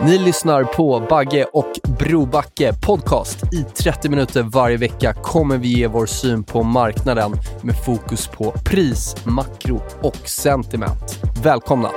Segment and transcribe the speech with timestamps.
[0.00, 3.54] Ni lyssnar på Bagge och Brobacke podcast.
[3.54, 7.32] I 30 minuter varje vecka kommer vi ge vår syn på marknaden
[7.62, 11.20] med fokus på pris, makro och sentiment.
[11.42, 11.90] Välkomna!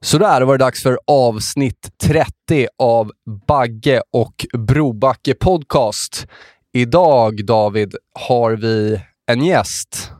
[0.00, 3.10] Så där var det dags för avsnitt 30 av
[3.46, 6.26] Bagge och Brobacke podcast.
[6.72, 7.94] Idag, David,
[8.28, 10.15] har vi en gäst.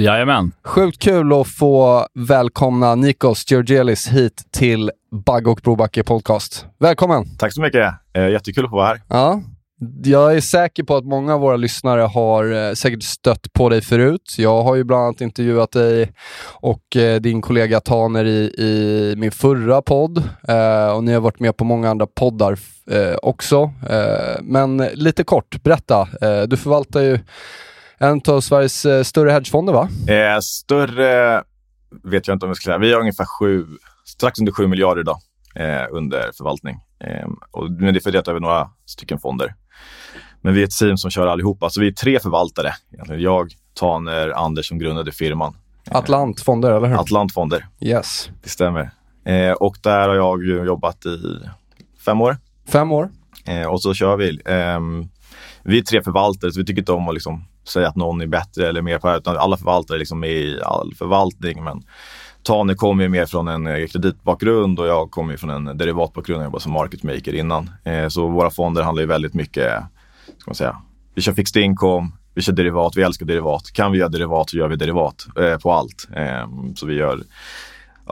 [0.00, 0.52] Jajamän.
[0.64, 4.90] Sjukt kul att få välkomna Nikos Georgelis hit till
[5.26, 6.66] Bagge och Brobacke podcast.
[6.78, 7.36] Välkommen!
[7.38, 7.94] Tack så mycket.
[8.12, 9.00] Eh, jättekul att få vara här.
[9.08, 9.42] Ja,
[10.04, 13.80] jag är säker på att många av våra lyssnare har eh, säkert stött på dig
[13.80, 14.34] förut.
[14.38, 16.12] Jag har ju bland annat intervjuat dig
[16.44, 20.18] och eh, din kollega Taner i, i min förra podd
[20.94, 22.58] och ni har varit med på många andra poddar
[23.22, 23.70] också.
[24.42, 26.08] Men lite kort, berätta.
[26.46, 27.18] Du förvaltar ju
[28.00, 29.88] en av Sveriges eh, större hedgefonder va?
[30.08, 31.42] Eh, större
[32.04, 32.78] vet jag inte om jag ska säga.
[32.78, 33.66] Vi har ungefär sju,
[34.04, 35.18] strax under 7 miljarder idag
[35.54, 36.76] eh, under förvaltning.
[37.04, 39.54] Eh, och, men det är fördelat över några stycken fonder.
[40.40, 42.74] Men vi är ett team som kör allihopa, så vi är tre förvaltare.
[43.18, 45.56] Jag, Taner, Anders som grundade firman.
[45.90, 47.00] Atlant fonder, eller hur?
[47.00, 48.30] Atlant Fonder, Yes.
[48.42, 48.90] det stämmer.
[49.24, 51.18] Eh, och där har jag jobbat i
[52.04, 52.36] fem år.
[52.68, 53.10] Fem år.
[53.46, 54.40] Eh, och så kör vi.
[55.64, 58.26] Vi är tre förvaltare, så vi tycker inte om att liksom säga att någon är
[58.26, 60.94] bättre eller mer på det här, utan alla förvaltare liksom är liksom med i all
[60.94, 61.64] förvaltning.
[61.64, 61.82] Men
[62.42, 66.40] Tane kommer ju mer från en eh, kreditbakgrund och jag kommer från en derivatbakgrund.
[66.40, 67.70] Jag jobbade som market maker innan.
[67.84, 69.72] Eh, så våra fonder handlar ju väldigt mycket,
[70.38, 70.76] ska man säga,
[71.14, 73.72] vi kör fixed income, vi kör derivat, vi älskar derivat.
[73.72, 76.08] Kan vi göra derivat så gör vi derivat eh, på allt.
[76.16, 77.22] Ehm, så vi gör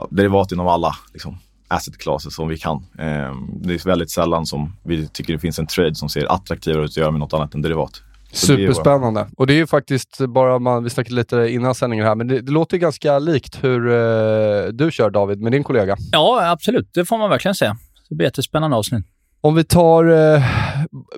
[0.09, 1.37] derivat inom alla liksom,
[1.69, 2.75] asset classes som vi kan.
[2.75, 6.83] Eh, det är väldigt sällan som vi tycker det finns en trade som ser attraktivare
[6.83, 8.01] ut att göra med något annat än derivat.
[8.31, 9.27] Så Superspännande.
[9.37, 12.41] Och det är ju faktiskt bara, man, vi snackade lite innan sändningen här, men det,
[12.41, 15.97] det låter ganska likt hur eh, du kör David med din kollega.
[16.11, 16.89] Ja, absolut.
[16.93, 17.77] Det får man verkligen säga.
[18.09, 19.05] Det blir jättespännande avsnitt.
[19.41, 20.43] Om vi tar eh,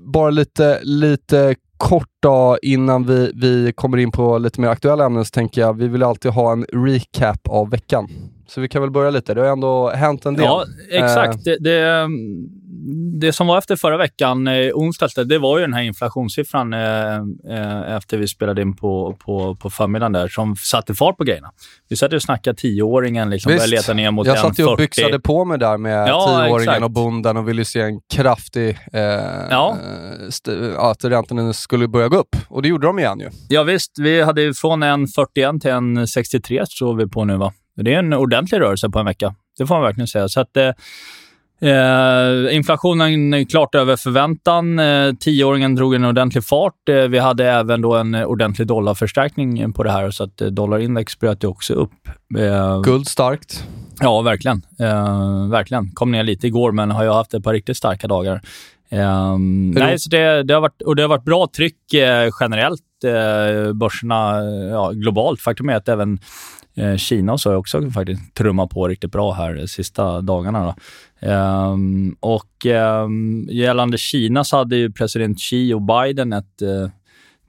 [0.01, 5.25] bara lite, lite kort då, innan vi, vi kommer in på lite mer aktuella ämnen
[5.25, 8.09] så tänker jag vi vill alltid ha en recap av veckan.
[8.53, 9.33] Så vi kan väl börja lite.
[9.33, 10.45] Det har ändå hänt en del.
[10.45, 11.43] Ja, exakt.
[11.43, 12.07] Det, det,
[13.19, 17.15] det som var efter förra veckan, eh, onsdags, det var ju den här inflationssiffran eh,
[17.49, 21.51] eh, efter vi spelade in på, på, på förmiddagen där, som satte fart på grejerna.
[21.89, 23.61] Vi satt ju och snackade tioåringen, liksom, Visst.
[23.61, 24.77] började leta ner mot jag satt ju och 1,40.
[24.77, 28.69] byxade på mig där med Ja, tioåringen och bonden och ville se en kraftig...
[28.93, 29.01] Eh,
[29.49, 29.77] Ja.
[30.47, 32.35] eh, att räntorna skulle börja gå upp.
[32.49, 33.29] Och det gjorde de igen ju.
[33.49, 33.91] Ja, visst.
[33.99, 37.37] Vi hade från en 41 till en 63 står vi på nu.
[37.37, 37.53] va?
[37.75, 39.35] Det är en ordentlig rörelse på en vecka.
[39.57, 40.27] Det får man verkligen säga.
[40.27, 40.71] Så att, eh,
[41.63, 44.79] Eh, inflationen är klart över förväntan.
[44.79, 46.89] Eh, tioåringen drog en ordentlig fart.
[46.89, 51.43] Eh, vi hade även då en ordentlig dollarförstärkning på det här, så att dollarindex bröt
[51.43, 51.91] ju också upp.
[52.37, 53.67] Eh, Guld starkt.
[53.99, 54.61] Ja, verkligen.
[55.51, 55.91] Verkligen.
[55.91, 58.41] Kom ner lite igår, men har ju haft ett par riktigt starka dagar.
[59.73, 61.77] Nej, så det, det, har varit, och det har varit bra tryck
[62.39, 62.81] generellt.
[63.05, 65.41] Eh, börserna ja, globalt.
[65.41, 66.19] Faktum är att även
[66.75, 70.65] Eh, Kina så har också faktiskt trummat på riktigt bra här de sista dagarna.
[70.65, 70.75] Då.
[71.29, 72.65] Um, och
[73.03, 76.89] um, gällande Kina så hade ju president Xi och Biden ett uh,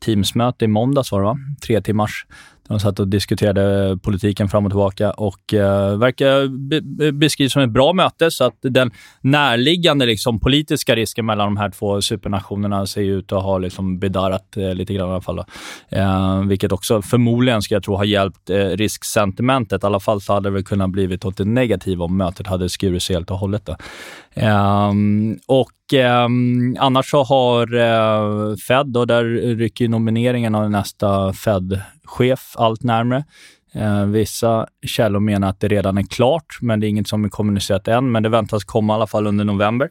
[0.04, 1.38] Teamsmöte i måndags var det va?
[1.66, 2.26] Tre timmars.
[2.68, 7.70] De satt och diskuterade politiken fram och tillbaka och eh, verkar be- beskrivas som ett
[7.70, 8.30] bra möte.
[8.30, 13.42] Så att den närliggande liksom, politiska risken mellan de här två supernationerna ser ut att
[13.42, 15.44] ha liksom, bedarrat eh, lite grann i alla fall.
[15.88, 19.82] Eh, vilket också förmodligen, ska jag tro, har hjälpt eh, risksentimentet.
[19.82, 22.68] I alla fall så hade det väl kunnat blivit åt det negativa om mötet hade
[22.68, 23.66] skurit sig helt och hållet.
[23.66, 23.76] Då.
[24.34, 29.24] Ehm, och ehm, annars så har eh, Fed, och där
[29.56, 33.24] rycker nomineringen av nästa Fed-chef allt närmre.
[33.74, 37.28] Eh, vissa källor menar att det redan är klart, men det är inget som är
[37.28, 38.12] kommunicerat än.
[38.12, 39.88] Men det väntas komma i alla fall under november.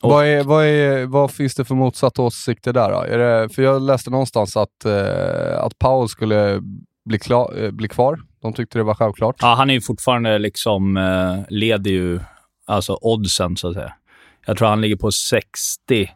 [0.00, 3.00] Och, Vad, är, vad, är, vad finns det för motsatt åsikter där då?
[3.00, 6.62] Är det, för jag läste någonstans att, eh, att Powell skulle
[7.04, 8.20] bli, klar, eh, bli kvar.
[8.42, 9.36] De tyckte det var självklart.
[9.40, 12.20] Ja, han är ju fortfarande liksom, eh, leder ju
[12.66, 13.92] alltså oddsen, så att säga.
[14.46, 16.10] Jag tror han ligger på 60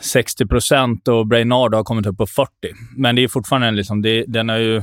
[0.00, 2.50] 60 procent och Brainard har kommit upp på 40.
[2.96, 4.82] Men det är fortfarande liksom, det, den är ju...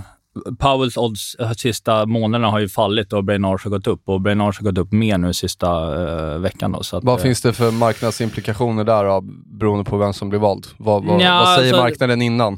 [0.59, 4.01] Powells odds de sista månaderna har ju fallit och Brainards har gått upp.
[4.05, 6.71] Och Brainards har gått upp mer nu sista uh, veckan.
[6.71, 9.21] Då, så att, vad uh, finns det för marknadsimplikationer där då,
[9.59, 10.67] beroende på vem som blir vald?
[10.77, 12.57] Vad, vad, ja, vad säger alltså, marknaden innan?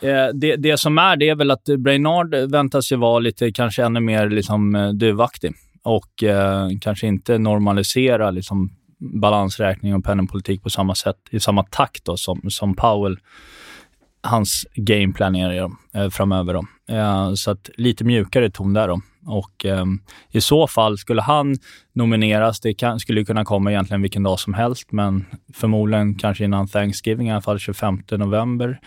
[0.00, 3.84] Eh, det, det som är, det är väl att Brainard väntas ju vara lite, kanske
[3.84, 5.54] ännu mer liksom, duvaktig
[5.84, 12.04] och eh, kanske inte normalisera liksom, balansräkning och penningpolitik på samma sätt, i samma takt
[12.04, 13.18] då, som, som Powell,
[14.22, 16.54] hans gameplan är eh, framöver.
[16.54, 16.64] Då.
[16.94, 18.88] Eh, så att lite mjukare ton där.
[18.88, 19.00] Då.
[19.26, 19.84] Och eh,
[20.30, 21.56] I så fall, skulle han
[21.92, 26.68] nomineras, det kan, skulle kunna komma egentligen vilken dag som helst, men förmodligen kanske innan
[26.68, 28.80] Thanksgiving, i alla fall 25 november.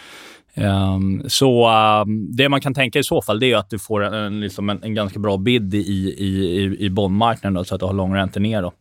[0.58, 4.04] Um, så um, det man kan tänka i så fall, det är att du får
[4.04, 7.80] en, en, liksom en, en ganska bra bid i, i, i, i bondmarknaden, så att
[7.80, 8.62] du har långräntor ner.
[8.62, 8.74] Då.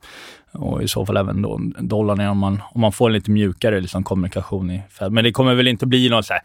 [0.52, 3.80] Och i så fall även då dollarn om man, om man får en lite mjukare
[3.80, 5.12] liksom, kommunikation i Fed.
[5.12, 6.42] Men det kommer väl inte bli något så här,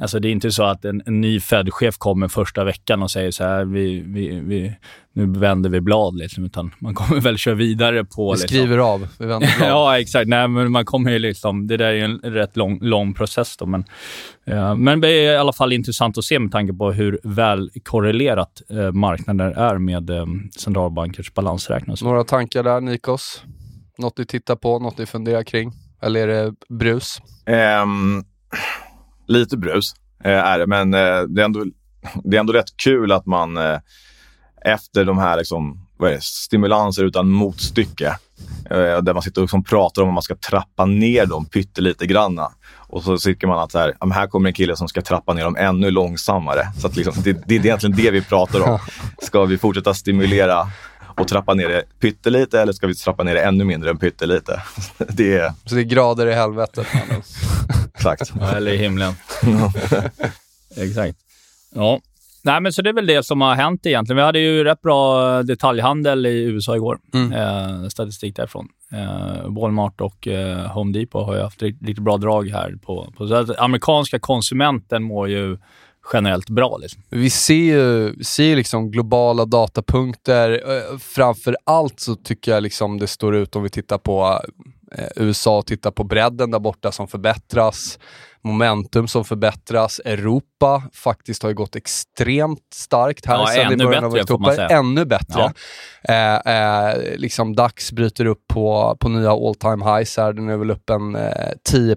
[0.00, 3.30] Alltså det är inte så att en, en ny Fed-chef kommer första veckan och säger
[3.30, 4.76] så här, vi, vi, vi,
[5.12, 8.32] nu vänder vi blad, liksom, utan man kommer väl köra vidare på...
[8.32, 8.48] Vi liksom.
[8.48, 9.70] skriver av, vi vänder blad.
[9.70, 10.28] ja, exakt.
[10.28, 13.56] Nej, men man kommer ju liksom, det där är ju en rätt lång, lång process.
[13.56, 13.84] Då, men,
[14.44, 17.70] ja, men det är i alla fall intressant att se med tanke på hur väl
[17.82, 20.26] korrelerat eh, marknaden är med eh,
[20.58, 21.96] centralbankers balansräkning.
[22.02, 23.42] Några tankar där, Nikos?
[23.98, 25.72] Något ni tittar på, något ni funderar kring?
[26.02, 27.20] Eller är det brus?
[27.82, 28.24] Um,
[29.30, 29.94] lite brus
[30.26, 31.64] uh, är det, men uh, det, är ändå,
[32.24, 33.78] det är ändå rätt kul att man uh,
[34.64, 38.16] efter de här liksom, vad är det, stimulanser utan motstycke,
[39.02, 42.52] där man sitter och liksom pratar om att man ska trappa ner dem pyttelite granna.
[42.76, 45.44] Och så tycker man att så här, här kommer en kille som ska trappa ner
[45.44, 46.72] dem ännu långsammare.
[46.78, 48.78] Så att liksom, det, det är egentligen det vi pratar om.
[49.22, 50.68] Ska vi fortsätta stimulera
[51.20, 54.62] och trappa ner det pyttelite eller ska vi trappa ner det ännu mindre än pyttelite?
[55.08, 55.52] Det är...
[55.64, 56.86] Så det är grader i helvetet?
[57.94, 58.32] Exakt.
[58.40, 59.12] Ja, eller i himlen.
[60.76, 61.18] Exakt.
[61.74, 62.00] Ja.
[62.42, 64.16] Nej, men så det är väl det som har hänt egentligen.
[64.16, 66.98] Vi hade ju rätt bra detaljhandel i USA igår.
[67.14, 67.32] Mm.
[67.32, 68.68] Eh, statistik därifrån.
[68.92, 72.74] Eh, Walmart och eh, Home Depot har ju haft riktigt bra drag här.
[72.82, 75.58] På, på så att amerikanska konsumenten mår ju
[76.12, 76.76] generellt bra.
[76.76, 77.02] Liksom.
[77.08, 80.50] Vi ser ser liksom globala datapunkter.
[80.50, 84.40] Eh, framför allt så tycker jag liksom det står ut om vi tittar på
[84.94, 87.98] eh, USA och tittar på bredden där borta som förbättras
[88.42, 90.00] momentum som förbättras.
[90.04, 94.72] Europa faktiskt har ju gått extremt starkt här ja, sedan i början av oktober.
[94.72, 95.52] Ännu bättre.
[96.02, 96.44] Ja.
[96.44, 100.32] Eh, eh, liksom DAX bryter upp på, på nya all time highs här.
[100.32, 101.96] Den är väl upp en eh, 10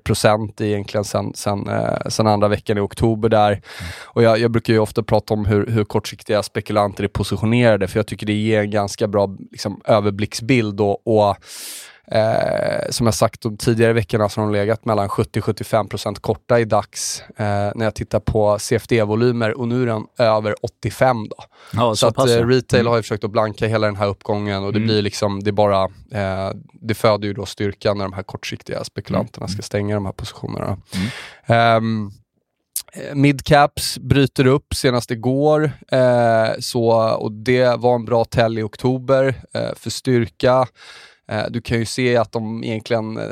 [0.60, 3.52] egentligen sen, sen, eh, sen andra veckan i oktober där.
[3.52, 3.64] Mm.
[4.04, 8.00] Och jag, jag, brukar ju ofta prata om hur, hur kortsiktiga spekulanter är positionerade, för
[8.00, 11.38] jag tycker det ger en ganska bra liksom, överblicksbild och, och
[12.08, 16.66] Eh, som jag sagt de tidigare veckorna så har de legat mellan 70-75% korta i
[16.66, 21.36] DAX eh, när jag tittar på CFD-volymer och nu är den över 85 då.
[21.74, 22.90] Ja, så, så att eh, retail mm.
[22.90, 24.88] har ju försökt att blanka hela den här uppgången och det mm.
[24.88, 29.46] blir liksom, det bara, eh, det föder ju då styrka när de här kortsiktiga spekulanterna
[29.46, 29.54] mm.
[29.54, 30.78] ska stänga de här positionerna.
[31.78, 32.12] Um,
[33.14, 39.36] Midcaps bryter upp senast igår, eh, så, och det var en bra tell i oktober
[39.54, 40.68] eh, för styrka.
[41.34, 43.24] Eh, du kan ju se att de egentligen, eh,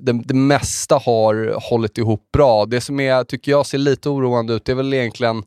[0.00, 2.66] det, det mesta har hållit ihop bra.
[2.66, 5.42] Det som är, tycker jag ser lite oroande ut, det är väl egentligen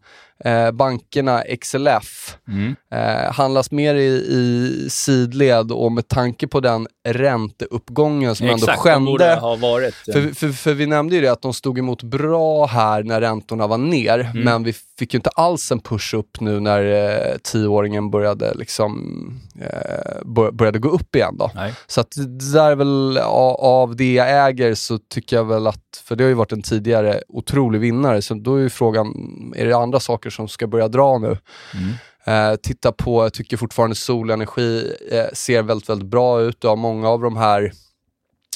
[0.46, 2.76] eh, bankerna XLF mm.
[2.92, 8.82] eh, handlas mer i, i sidled och med tanke på den ränteuppgången som Exakt, ändå
[8.82, 9.36] skände.
[9.36, 10.14] Ha varit, ja.
[10.14, 13.68] för, för, för, vi nämnde ju det att de stod emot bra här när räntorna
[13.68, 14.44] var ner, mm.
[14.44, 19.42] men vi fick ju inte alls en push upp nu när eh, tioåringen började liksom
[19.62, 21.52] eh, började gå upp igen då.
[21.56, 21.74] Nej.
[21.88, 25.68] Så att det där är väl av, av det jag äger så tycker jag väl
[25.68, 29.08] att, för det har ju varit en tidigare otrolig vinnare, så då är ju frågan,
[29.56, 31.38] är det andra saker som ska börja dra nu.
[31.74, 31.94] Mm.
[32.26, 36.62] Eh, titta på, jag tycker fortfarande solenergi eh, ser väldigt, väldigt bra ut.
[36.62, 37.72] Du har många av de här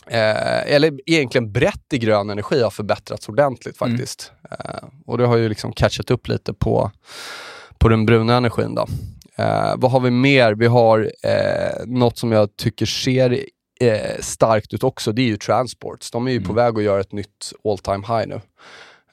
[0.07, 3.91] Eh, eller egentligen brett i grön energi har förbättrrat ordentligt mm.
[3.91, 4.31] faktiskt.
[4.50, 4.75] Mm.
[4.75, 6.91] Eh, och det har ju liksom catchat upp lite på,
[7.77, 8.75] på den bruna energin.
[8.75, 8.88] Då.
[9.36, 10.53] Eh, vad har vi mer?
[10.53, 13.45] Vi har eh, något som jag tycker ser
[13.82, 16.12] eh, starkt ut också, det är ju transports.
[16.12, 16.48] De är ju mm.
[16.48, 18.42] på väg att göra ett nytt all time high nu.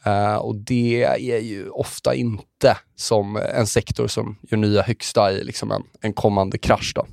[0.06, 5.44] Uh, och det är ju ofta inte som en sektor som gör nya högsta i
[5.44, 6.92] liksom en, en kommande krasch.
[6.94, 7.06] Då.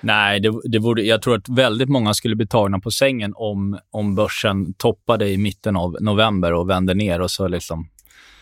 [0.00, 3.78] Nej, det, det vore, jag tror att väldigt många skulle bli tagna på sängen om,
[3.90, 7.88] om börsen toppade i mitten av november och vände ner och så liksom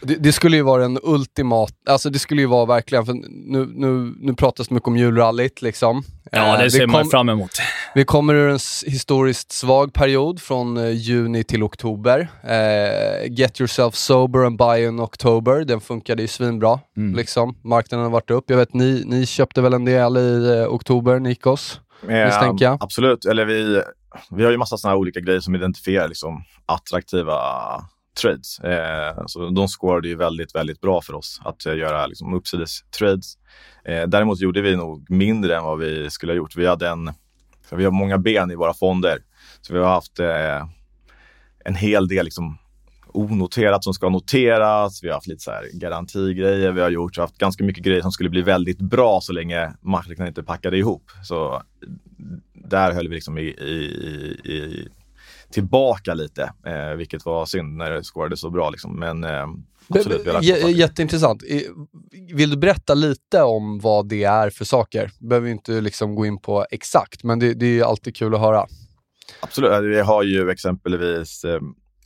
[0.04, 3.66] Det, det, skulle ju vara en ultimat, alltså det skulle ju vara verkligen, för nu,
[3.74, 6.02] nu, nu pratas det mycket om julrallyt liksom.
[6.32, 7.50] Ja, det ser man fram emot.
[7.94, 12.28] Vi kommer ur en historiskt svag period från eh, juni till oktober.
[12.42, 16.80] Eh, Get yourself sober and buy in October, den funkade ju svinbra.
[16.96, 17.16] Mm.
[17.16, 17.56] Liksom.
[17.64, 18.44] Marknaden har varit upp.
[18.46, 21.80] Jag vet, ni, ni köpte väl en del i eh, oktober, Nikos?
[22.08, 23.82] Eh, absolut, eller vi,
[24.30, 27.34] vi har ju massa sådana olika grejer som identifierar liksom, attraktiva
[28.14, 28.60] trades.
[28.60, 32.80] Eh, så de scorade ju väldigt, väldigt bra för oss att eh, göra liksom, uppsides
[32.98, 33.34] trades.
[33.84, 36.56] Eh, däremot gjorde vi nog mindre än vad vi skulle ha gjort.
[36.56, 37.12] Vi hade en,
[37.70, 39.18] vi har många ben i våra fonder,
[39.60, 40.66] så vi har haft eh,
[41.64, 42.58] en hel del liksom,
[43.14, 45.02] onoterat som ska noteras.
[45.02, 46.72] Vi har haft lite så här garantigrejer.
[46.72, 49.32] Vi har gjort, vi har haft ganska mycket grejer som skulle bli väldigt bra så
[49.32, 51.10] länge marknaden inte packade ihop.
[51.24, 51.62] Så
[52.54, 53.74] där höll vi liksom i, i,
[54.44, 54.88] i
[55.54, 58.70] tillbaka lite, eh, vilket var synd när det skårade så bra.
[58.70, 58.98] Liksom.
[58.98, 59.46] Men eh,
[59.88, 61.42] absolut, J Jätteintressant.
[62.34, 65.10] Vill du berätta lite om vad det är för saker?
[65.20, 68.66] behöver inte liksom gå in på exakt, men det, det är alltid kul att höra.
[69.40, 69.84] Absolut.
[69.84, 71.60] Vi har ju exempelvis eh,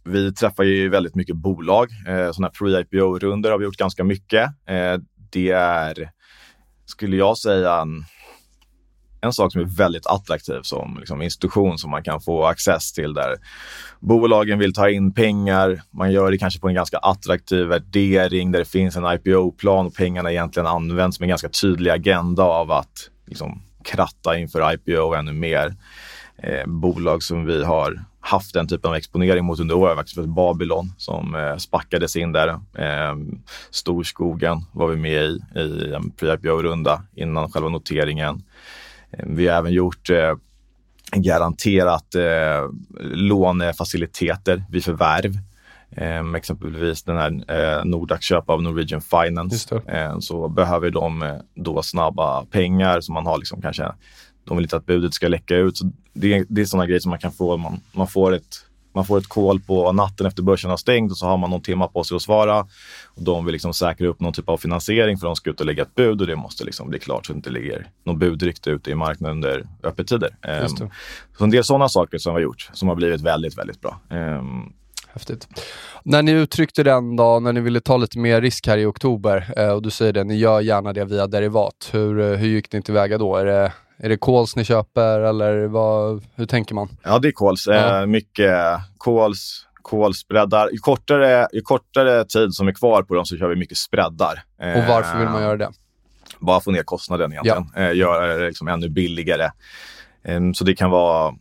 [0.04, 1.88] vi träffar ju väldigt mycket bolag.
[2.08, 4.44] Eh, sådana pre-IPO-runder har vi gjort ganska mycket.
[4.66, 5.00] Eh,
[5.30, 6.10] det är,
[6.86, 7.86] skulle jag säga,
[9.20, 13.14] en, sak som är väldigt attraktiv som liksom, institution som man kan få access till
[13.14, 13.36] där
[14.00, 15.82] bolagen vill ta in pengar.
[15.90, 19.94] Man gör det kanske på en ganska attraktiv värdering där det finns en IPO-plan och
[19.94, 25.32] pengarna egentligen används med en ganska tydlig agenda av att liksom, kratta inför IPO ännu
[25.32, 25.74] mer.
[26.42, 29.96] Eh, bolag som vi har haft den typen av exponering mot under året.
[29.96, 32.48] Faktiskt Babylon som eh, spackades in där.
[32.78, 33.16] Eh,
[33.70, 38.42] Storskogen var vi med i, i en pre-IPO-runda innan själva noteringen.
[39.10, 40.34] Eh, vi har även gjort eh,
[41.12, 42.68] garanterat eh,
[43.00, 45.38] lånefaciliteter vid förvärv.
[45.90, 47.30] Eh, exempelvis den här
[47.78, 49.80] eh, Nordax köp av Norwegian Finance.
[49.86, 53.92] Eh, så behöver de då snabba pengar som man har liksom kanske
[54.48, 55.76] de vill inte att budet ska läcka ut.
[55.76, 57.56] Så det, det är sådana grejer som man kan få.
[57.56, 58.64] Man, man, får ett,
[58.94, 61.62] man får ett call på natten efter börsen har stängt och så har man någon
[61.62, 62.60] timme på sig att svara.
[63.06, 65.66] Och de vill liksom säkra upp någon typ av finansiering för de ska ut och
[65.66, 68.18] lägga ett bud och det måste liksom bli klart så att det inte ligger någon
[68.18, 70.36] budrykte ute i marknaden under öppettider.
[70.62, 70.90] Um,
[71.36, 74.00] så en del sådana saker som vi har gjort som har blivit väldigt, väldigt bra.
[74.10, 74.72] Um,
[75.12, 75.48] Häftigt.
[76.02, 79.52] När ni uttryckte den då, när ni ville ta lite mer risk här i oktober
[79.56, 81.90] eh, och du säger det, ni gör gärna det via derivat.
[81.92, 83.36] Hur, eh, hur gick ni tillväga då?
[83.36, 86.88] Är det är det calls ni köper eller vad, hur tänker man?
[87.02, 87.66] Ja, det är calls.
[87.66, 88.00] Ja.
[88.00, 88.54] Eh, mycket
[89.04, 90.68] calls, calls-spreadar.
[90.72, 94.42] Ju kortare, ju kortare tid som är kvar på dem så kör vi mycket spreadar.
[94.58, 95.70] Och varför vill man göra det?
[96.38, 97.66] Bara få ner kostnaden egentligen.
[97.74, 97.80] Ja.
[97.80, 99.50] Eh, göra det liksom ännu billigare.
[100.24, 101.34] Eh, så det kan vara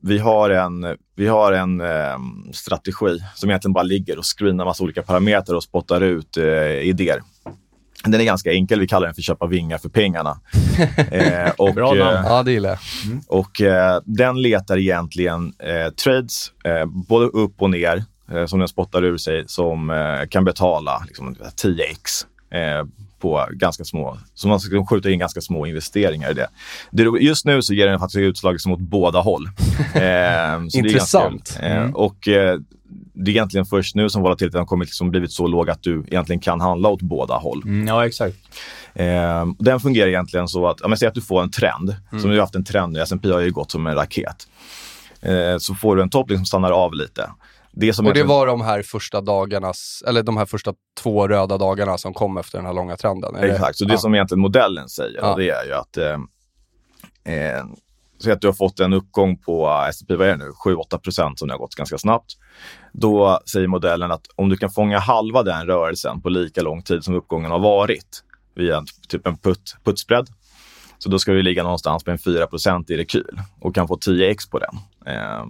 [0.00, 2.18] vi har en, vi har en eh,
[2.52, 7.22] strategi som egentligen bara ligger och screenar massa olika parametrar och spottar ut eh, idéer.
[8.04, 8.80] Den är ganska enkel.
[8.80, 10.40] Vi kallar den för köpa vingar för pengarna.
[11.10, 12.00] eh, och, Bra namn.
[12.00, 12.78] Eh, ja, det gillar jag.
[13.06, 13.22] Mm.
[13.26, 18.68] Och eh, den letar egentligen eh, trades, eh, både upp och ner, eh, som den
[18.68, 19.92] spottar ur sig, som
[20.30, 22.24] kan betala liksom, 10x
[23.20, 26.48] på ganska små, så man ska skjuta in ganska små investeringar i det.
[26.90, 29.50] det just nu så ger den faktiskt utslag som åt båda håll.
[30.74, 31.58] Intressant.
[31.60, 31.94] Mm.
[31.94, 32.28] och
[33.18, 36.04] det är egentligen först nu som volatiliteten har kommit liksom blivit så låg att du
[36.06, 37.62] egentligen kan handla åt båda håll.
[37.64, 38.36] Mm, ja, exakt.
[38.94, 42.22] Eh, den fungerar egentligen så att, om jag säger att du får en trend, mm.
[42.22, 44.48] som du har haft en trend nu, S&P har ju gått som en raket.
[45.20, 47.30] Eh, så får du en topp som stannar av lite.
[47.72, 51.58] Det som och det var de här första dagarnas, eller de här första två röda
[51.58, 53.36] dagarna som kom efter den här långa trenden?
[53.36, 53.98] Exakt, så det ja.
[53.98, 55.34] som egentligen modellen säger, ja.
[55.36, 57.64] det är ju att eh
[58.22, 60.98] Säg att du har fått en uppgång på eh, S&P, vad är det nu, 7-8
[60.98, 62.32] procent som har gått ganska snabbt.
[62.92, 67.04] Då säger modellen att om du kan fånga halva den rörelsen på lika lång tid
[67.04, 70.28] som uppgången har varit via typ en put, putspread,
[70.98, 74.50] så då ska du ligga någonstans på en 4% i rekyl och kan få 10x
[74.50, 74.76] på den.
[75.14, 75.44] Eh,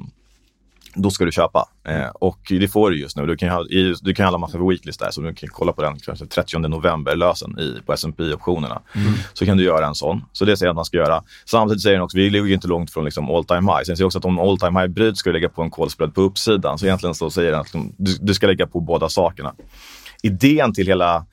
[0.94, 1.68] då ska du köpa.
[1.88, 3.26] Eh, och det får du just nu.
[3.26, 3.64] Du kan, ha,
[4.00, 7.16] du kan handla massa weeklies där, så du kan kolla på den kanske 30 november
[7.16, 9.12] lösen i, på S&P optionerna mm.
[9.34, 10.24] Så kan du göra en sån.
[10.32, 11.22] Så det säger jag att man ska göra.
[11.44, 13.82] Samtidigt säger den också, vi ligger inte långt från liksom all time high.
[13.84, 15.90] Sen säger också att om all time high bryts ska du lägga på en call
[15.90, 16.78] spread på uppsidan.
[16.78, 19.54] Så egentligen så säger den att du, du ska lägga på båda sakerna.
[20.22, 21.26] Idén till hela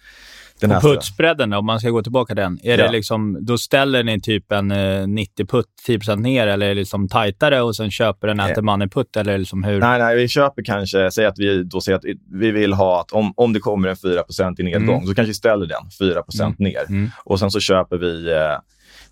[0.62, 2.60] den här putsbredden om man ska gå tillbaka till den.
[2.64, 2.86] Är ja.
[2.86, 4.68] det liksom, då ställer ni typ en
[5.16, 8.62] 90 eh, putt, 10% ner, eller är det liksom tajtare och sen köper den äter
[8.62, 9.80] money putt, eller liksom hur?
[9.80, 13.12] Nej, nej, vi köper kanske, säg att vi då säger att vi vill ha att
[13.12, 15.08] om, om det kommer en 4% i nedgång, mm.
[15.08, 16.56] så kanske vi ställer den 4 mm.
[16.58, 16.86] ner.
[16.90, 17.12] Mm.
[17.26, 18.58] Och sen så köper vi eh,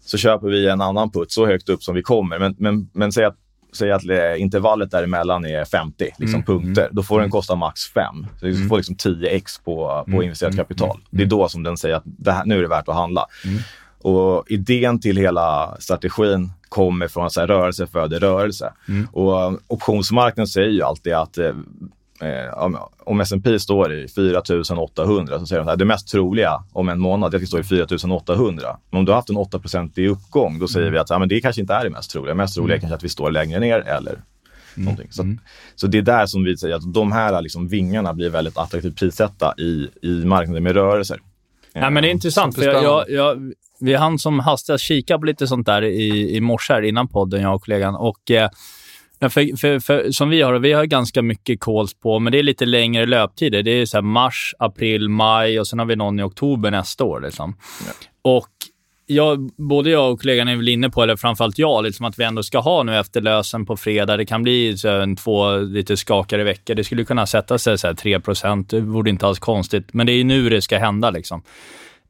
[0.05, 2.39] så köper vi en annan putt så högt upp som vi kommer.
[2.39, 3.37] Men, men, men säg att
[3.73, 6.89] säg att eh, intervallet däremellan är 50 liksom, Mm, punkter.
[6.91, 8.27] Då får den kosta max 5.
[8.39, 10.99] Så du får liksom 10x på, på investerat kapital.
[11.09, 13.25] Det är då som den säger att här, nu är det värt att handla.
[14.01, 18.73] Och idén till hela strategin kommer från att rörelse föder rörelse.
[19.11, 21.51] Och eh, optionsmarknaden säger ju alltid att eh,
[22.53, 26.99] om, om S&P står i 4800 så säger de att det mest troliga om en
[26.99, 28.77] månad är att det står i 4800.
[28.89, 29.59] Men om du har haft en 8
[29.95, 32.35] i uppgång, då säger vi att ja, men det kanske inte är det mest troliga.
[32.35, 34.19] Mest troliga är kanske att vi står längre ner eller
[34.75, 35.07] någonting.
[35.11, 35.27] Så, att-
[35.75, 38.97] så det är där som vi säger att de här liksom, vingarna blir väldigt attraktivt
[38.99, 41.19] prissätta i, i marknaden med rörelser.
[41.75, 42.55] Nej, men det är intressant.
[42.55, 46.41] För jag, jag, jag, vi hann som hastigast kika på lite sånt där i, i
[46.41, 47.95] morse här innan podden, jag och kollegan.
[47.95, 48.49] Och, eh,
[49.23, 52.39] men för, för, för, som vi har, vi har ganska mycket calls på, men det
[52.39, 53.63] är lite längre löptider.
[53.63, 57.03] Det är så här mars, april, maj och sen har vi någon i oktober nästa
[57.03, 57.21] år.
[57.21, 57.57] Liksom.
[58.21, 58.49] Och
[59.05, 62.23] jag, både jag och kollegan är väl inne på, eller framförallt jag, liksom att vi
[62.23, 64.17] ändå ska ha nu efter lösen på fredag.
[64.17, 66.75] Det kan bli så en, två lite skakare veckor.
[66.75, 68.19] Det skulle kunna sätta sig så här 3
[68.69, 69.93] Det vore inte alls konstigt.
[69.93, 71.09] Men det är nu det ska hända.
[71.09, 71.41] Liksom.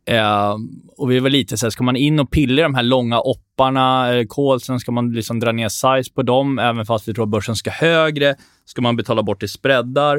[0.06, 0.56] Eh,
[0.98, 3.20] och vi var lite så här, ska man in och pilla i de här långa
[3.22, 7.24] opparna, eh, callsen, ska man liksom dra ner size på dem, även fast vi tror
[7.26, 8.36] att börsen ska högre?
[8.66, 10.18] Ska man betala bort i spreadar?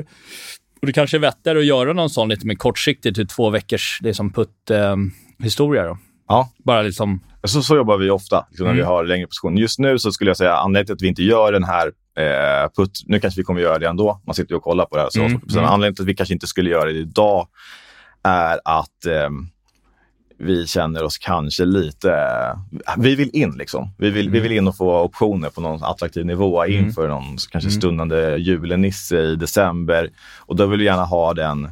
[0.80, 3.98] Och det kanske är vettigare att göra någon sån lite mer kortsiktigt, typ två veckors
[4.02, 5.84] liksom putt-historia.
[5.84, 5.98] då.
[6.28, 7.20] Ja, Bara liksom...
[7.44, 8.88] så, så jobbar vi ofta liksom, när vi Mm.
[8.90, 9.60] har längre positioner.
[9.60, 11.86] Just nu så skulle jag säga anledningen till att vi inte gör den här
[12.18, 14.96] eh, putt, nu kanske vi kommer göra det ändå, man sitter ju och kollar på
[14.96, 15.10] det här.
[15.10, 15.70] Så, Mm, så mm.
[15.70, 17.48] Anledningen till att vi kanske inte skulle göra det idag
[18.22, 19.48] är att ehm,
[20.44, 22.10] vi känner oss kanske lite...
[22.98, 23.90] Vi vill in liksom.
[23.98, 27.70] Vi vill, vi vill in och få optioner på någon attraktiv nivå inför någon kanske
[27.70, 30.10] stundande julenisse i december.
[30.38, 31.68] Och då vill vi gärna ha den...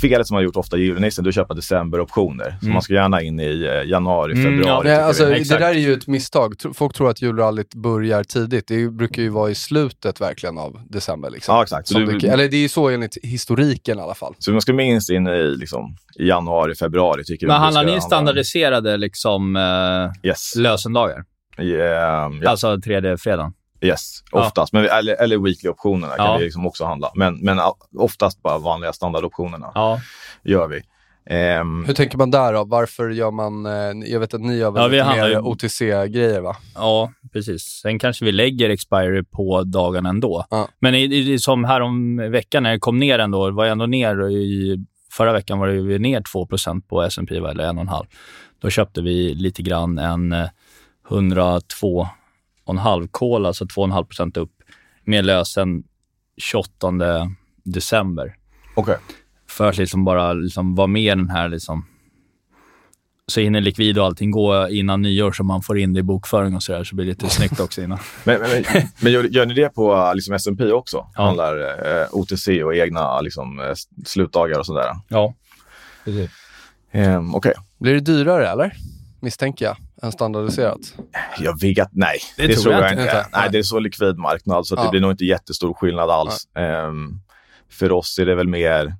[0.00, 2.54] Felet som man har gjort ofta i julenissen, det att köpa decemberoptioner.
[2.62, 4.68] Så man ska gärna in i eh, januari, Mm, februari.
[4.68, 5.38] ja, tycker Nej, vi.
[5.38, 6.54] alltså, det där är ju ett misstag.
[6.74, 8.68] Folk tror att julrallyt börjar tidigt.
[8.68, 11.30] Det brukar ju vara i slutet verkligen av december.
[11.30, 11.54] Liksom.
[11.54, 11.88] Ja, exakt.
[11.94, 14.34] Du- det, eller det är ju så enligt historiken i alla fall.
[14.38, 19.56] Så man ska minst in i, liksom, januari, februari tycker Men handlar ni standardiserade liksom,
[19.56, 20.54] eh, Yes.
[20.56, 21.24] lösendagar?
[21.60, 23.52] Yeah, ja, Alltså tredje fredagen?
[23.82, 24.72] Yes, oftast.
[24.72, 24.80] Ja.
[24.80, 26.36] Men, eller, eller weekly-optionerna kan ja.
[26.36, 27.10] vi liksom också handla.
[27.14, 27.60] Men, men
[27.98, 30.00] oftast bara vanliga standardoptionerna ja.
[30.44, 30.82] gör vi.
[31.30, 32.64] Um, Hur tänker man där då?
[32.64, 33.66] Varför gör man...
[33.66, 35.38] Eh, jag vet att ni gör väl mer ju...
[35.38, 36.56] OTC-grejer va?
[36.74, 37.62] Ja, precis.
[37.82, 40.46] Sen kanske vi lägger expiry på dagen ändå.
[40.50, 40.68] Ja.
[40.78, 44.30] Men i, i, som härom veckan när det kom ner ändå, var jag ändå ner
[44.30, 44.78] i...
[45.12, 46.46] Förra veckan var det ner 2
[46.88, 48.06] på S&P eller 1,5.
[48.62, 50.48] Då köpte vi lite grann en eh,
[51.10, 52.08] 102
[52.66, 54.52] 2,5 kola, alltså 2,5 procent upp,
[55.04, 55.84] med lösen
[56.36, 56.88] 28
[57.64, 58.36] december.
[58.74, 58.82] Okej.
[58.82, 58.96] Okay.
[59.48, 61.48] För att liksom bara liksom vara med i den här...
[61.48, 61.86] Liksom.
[63.26, 66.56] Så hinner likvid och allting gå innan nyår, så man får in det i bokföring
[66.56, 67.98] och så där, så blir det lite snyggt också innan.
[68.24, 71.06] men, men, men, men gör, gör, ni det på liksom S&P också?
[71.14, 71.24] Ja.
[71.24, 71.56] Handlar
[72.00, 74.94] eh, OTC och egna liksom, eh, slutdagar och sådär?
[75.08, 75.34] Ja,
[76.04, 76.30] precis.
[76.92, 77.50] Um, Okej.
[77.50, 77.62] Okay.
[77.78, 78.72] Blir det dyrare, eller?
[79.20, 80.80] Misstänker jag än standardiserat.
[81.38, 82.18] Jag vet nej.
[82.36, 83.04] Det tror jag inte.
[83.04, 83.48] Nej, Nej.
[83.52, 84.82] det är så likvid marknad så Ja.
[84.82, 86.48] det blir nog inte jättestor skillnad alls.
[86.56, 87.20] Ehm,
[87.70, 88.94] för oss är det väl mer...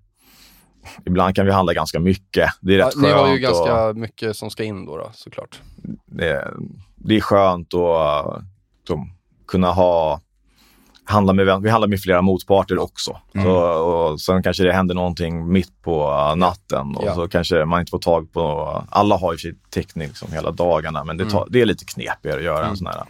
[1.07, 2.51] Ibland kan vi handla ganska mycket.
[2.61, 4.97] Det är Ja, rätt ni har ju skönt ganska och mycket som ska in då,
[4.97, 5.61] då såklart.
[6.07, 6.51] det,
[6.97, 8.43] det är skönt att
[8.87, 9.13] som,
[9.47, 10.21] kunna ha
[11.05, 13.17] handla med, vi handlar med flera motparter också.
[13.35, 13.47] Mm.
[13.47, 17.15] Så, och sen kanske det händer någonting mitt på natten och Ja.
[17.15, 18.69] så kanske man inte får tag på...
[18.91, 21.49] Alla har ju sin täckning liksom hela dagarna, men det, tar, Mm.
[21.53, 23.03] det är lite knepigare att göra en sån här.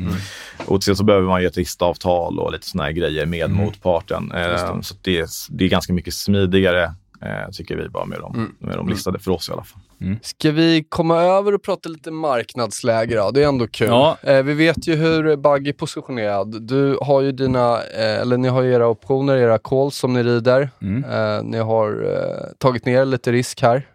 [0.66, 4.32] Och sen så behöver man ju ett ristavtal och lite såna här grejer med motparten.
[4.32, 8.34] Eh, så det är, det är ganska mycket smidigare, eh, tycker vi, bara med de,
[8.34, 8.54] Mm.
[8.58, 9.80] med de listade, för oss i alla fall.
[10.22, 13.30] Ska vi komma över och prata lite marknadsläge då?
[13.30, 13.86] Det är ändå kul.
[13.88, 14.16] Ja.
[14.22, 16.62] Eh, vi vet ju hur Buggy är positionerad.
[16.62, 20.22] Du har ju dina, eh, eller ni har ju era optioner, era calls som ni
[20.22, 20.70] rider.
[20.82, 21.04] Mm.
[21.04, 23.86] Eh, ni har eh, tagit ner lite risk här,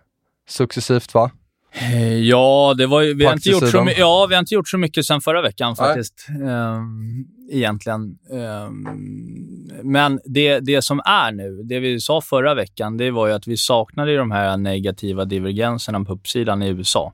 [0.50, 1.32] successivt va?
[1.74, 4.70] Eh, Ja, det var ju, vi, har inte gjort så, ja, vi har inte gjort
[4.70, 6.28] så mycket sen förra veckan faktiskt.
[6.30, 8.17] Ehm, egentligen.
[8.31, 8.88] Ehm,
[9.83, 13.47] men det, det som är nu, det vi sa förra veckan, det var ju att
[13.47, 17.13] vi saknade de här negativa divergenserna på uppsidan i USA.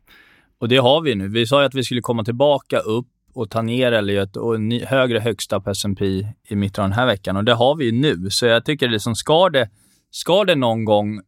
[0.60, 1.28] Och det har vi nu.
[1.28, 4.62] Vi sa ju att vi skulle komma tillbaka upp och ta ner eller ett och
[4.62, 6.06] ny, högre högsta på S&P
[6.48, 7.38] i mitten av den här veckan.
[7.38, 8.30] Och det har vi ju nu.
[8.30, 9.70] Så jag tycker liksom, ska det,
[10.12, 11.22] ska det någon gång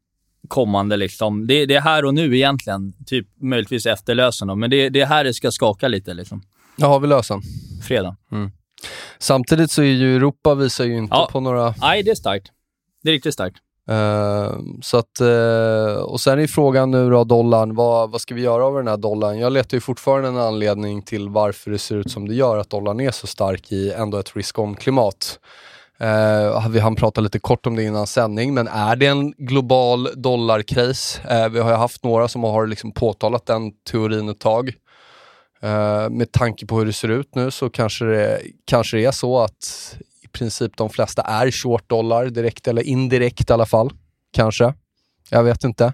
[0.47, 0.97] kommande.
[0.97, 1.47] Liksom.
[1.47, 2.93] Det, det är här och nu egentligen.
[3.05, 4.47] Typ möjligtvis efter lösen.
[4.47, 4.55] Då.
[4.55, 6.13] Men det, det är här det ska skaka lite.
[6.13, 6.41] Liksom.
[6.75, 7.41] Ja, har vi lösen.
[7.87, 8.17] Fredag.
[9.19, 11.29] Samtidigt så är ju Europa visar ju inte Ja.
[11.31, 11.73] på några...
[11.81, 12.51] Nej, det är starkt.
[13.03, 13.57] Det är riktigt starkt.
[13.91, 18.41] Uh, så att, uh, och sen är frågan nu då, dollarn, vad, vad ska vi
[18.41, 19.39] göra av den här dollarn?
[19.39, 22.69] Jag letar ju fortfarande en anledning till varför det ser ut som det gör, att
[22.69, 25.39] dollarn är så stark i ändå ett risk-on-klimat.
[26.01, 30.09] Uh, vi hann prata lite kort om det innan sändning, men är det en global
[30.15, 31.21] dollarkris?
[31.31, 34.73] Uh, vi har ju haft några som har liksom påtalat den teorin ett tag.
[35.63, 39.11] Uh, med tanke på hur det ser ut nu så kanske det, kanske det är
[39.11, 43.91] så att i princip de flesta är short dollar, direkt eller indirekt i alla fall.
[44.33, 44.73] Kanske.
[45.29, 45.93] Jag vet inte.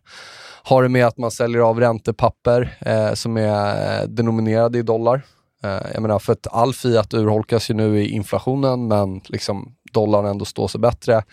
[0.64, 5.22] Har det med att man säljer av räntepapper eh, som är eh, denominerade i dollar.
[5.64, 10.26] Eh, jag menar, för att all fiat urholkas ju nu i inflationen, men liksom dollarn
[10.26, 11.24] ändå står sig bättre.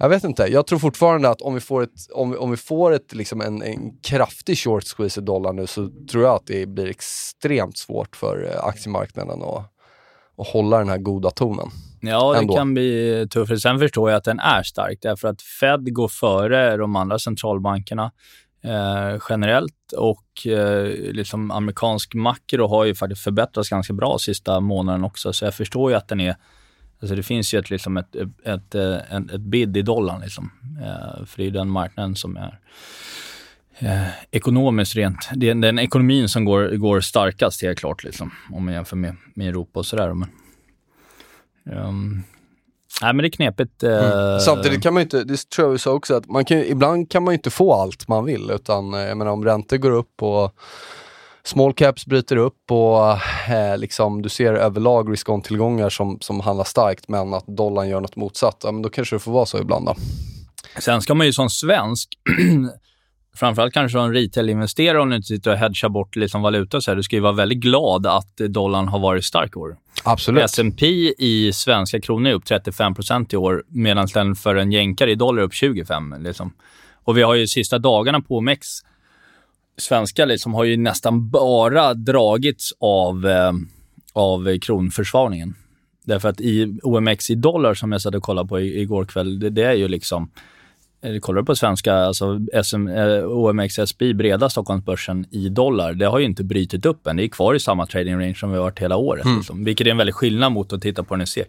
[0.00, 0.42] Jag vet inte.
[0.42, 3.62] Jag tror fortfarande att om vi får, ett, om om vi får ett, liksom en,
[3.62, 8.16] en kraftig short squeeze i dollar nu så tror jag att det blir extremt svårt
[8.16, 9.72] för eh, aktiemarknaden att,
[10.38, 11.68] att hålla den här goda tonen.
[12.00, 12.56] Ja, det Ändå.
[12.56, 13.62] kan bli tufft.
[13.62, 18.12] Sen förstår jag att den är stark, därför att Fed går före de andra centralbankerna
[18.64, 25.04] eh, generellt och eh, liksom amerikansk makro har ju faktiskt förbättrats ganska bra sista månaden
[25.04, 26.36] också, så jag förstår ju att den är
[27.02, 30.20] Alltså det finns ju ett, liksom ett, ett, eh, ett, ett bid i dollarn.
[30.20, 30.50] Liksom.
[30.80, 32.58] Eh, för det är den marknaden som är
[33.78, 35.30] eh, ekonomiskt rent.
[35.34, 39.16] Det är den ekonomin som går, går starkast helt klart, liksom, om man jämför med,
[39.34, 40.14] med Europa och sådär.
[40.14, 40.28] Men,
[41.64, 42.22] um,
[43.02, 43.82] nej, men det är knepigt.
[43.82, 44.40] Eh, mm.
[44.40, 47.10] Samtidigt kan man ju inte, det tror jag vi sa också, att man kan, ibland
[47.10, 48.50] kan man ju inte få allt man vill.
[48.50, 50.54] Utan eh, jag menar, om räntor går upp och
[51.44, 53.10] small caps bryter upp och
[53.50, 58.16] eh, liksom, du ser överlag risk-on-tillgångar som, som handlar starkt men att dollarn gör något
[58.16, 59.86] motsatt, ja, men då kanske det får vara så ibland.
[59.86, 59.94] Då.
[60.78, 62.08] Sen ska man ju som svensk,
[63.36, 66.96] framförallt kanske som retail-investerare om du inte sitter och hedgar bort liksom valuta så här,
[66.96, 69.76] du ska ju vara väldigt glad att dollarn har varit stark i år.
[70.04, 70.44] Absolut.
[70.44, 70.86] S&P
[71.18, 75.42] i svenska kronor är upp 35% i år medan den för en jänkare i dollar
[75.42, 76.52] är upp 25 liksom.
[77.04, 78.66] Och vi har ju sista dagarna på OMX
[79.76, 83.52] svenska liksom har ju nästan bara dragits av, eh,
[84.12, 85.54] av kronförsvagningen.
[86.04, 89.50] Därför att i OMX i dollar som jag satt och kollade på igår kväll, det,
[89.50, 90.30] det är ju liksom
[91.02, 96.18] eh, kollar du på svenska, alltså SM, eh, OMXSB, breda Stockholmsbörsen i dollar, det har
[96.18, 97.16] ju inte brytit upp än.
[97.16, 99.24] Det är kvar i samma trading range som vi har varit hela året.
[99.24, 99.36] Mm.
[99.36, 101.48] Liksom, vilket är en väldig skillnad mot att titta på den i SEK.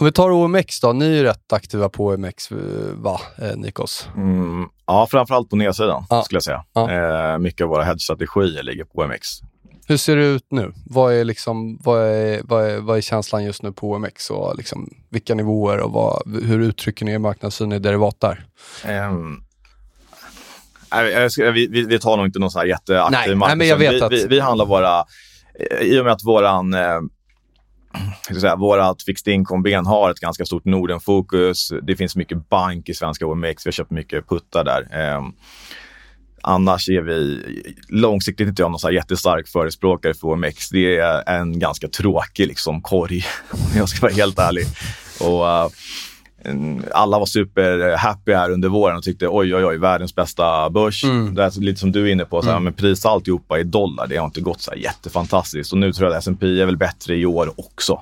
[0.00, 2.48] Om vi tar OMX då, ni är ju rätt aktiva på OMX,
[2.94, 4.08] va, eh, Nikos?
[4.16, 6.22] Mm, ja, framförallt på nedsidan ja.
[6.22, 6.64] skulle jag säga.
[6.72, 6.90] Ja.
[6.90, 9.28] Eh, mycket av våra hedge-strategier ligger på OMX.
[9.86, 10.72] Hur ser det ut nu?
[10.86, 14.56] Vad är, liksom, vad är, vad är, vad är känslan just nu på OMX och
[14.56, 18.46] liksom, vilka nivåer och vad, hur uttrycker ni er marknadssyn i derivat där?
[19.10, 19.44] Um,
[21.36, 23.38] vi, vi, vi, tar nog inte någon så här jätteaktiv marknadssyn.
[23.38, 25.04] Nej, men jag vet vi, vi, vi handlar våra,
[25.80, 27.00] i och med att våran eh,
[28.40, 31.72] säga, vårat fixed income-ben har ett ganska stort Norden-fokus.
[31.82, 33.66] Det finns mycket bank i svenska OMX.
[33.66, 34.88] Vi har köpt mycket puttar där.
[34.92, 35.32] Ehm,
[36.42, 37.42] annars är vi
[37.88, 40.68] långsiktigt inte jag någon så jättestark förespråkare för OMX.
[40.68, 44.66] Det är en ganska tråkig liksom, korg, om jag ska vara helt ärlig.
[45.20, 45.68] Och, uh,
[46.92, 51.04] alla var super happy här under våren och tyckte oj, oj, oj, världens bästa börs.
[51.04, 51.34] Mm.
[51.34, 52.64] Det är lite som du är inne på, så mm.
[52.64, 54.06] men prisa alltihopa i dollar.
[54.06, 55.72] Det har inte gått så här jättefantastiskt.
[55.72, 58.00] Och nu tror jag att S&P är väl bättre i år också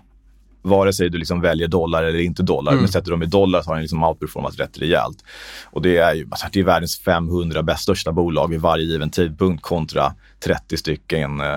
[0.62, 2.72] vare sig du liksom väljer dollar eller inte dollar.
[2.72, 2.82] Mm.
[2.82, 5.24] Men sätter de i dollar så har den liksom outperformat rätt rejält.
[5.64, 9.10] Och det är ju alltså, det är världens 500 bäst största bolag vid varje given
[9.10, 11.56] tidpunkt kontra 30 stycken eh,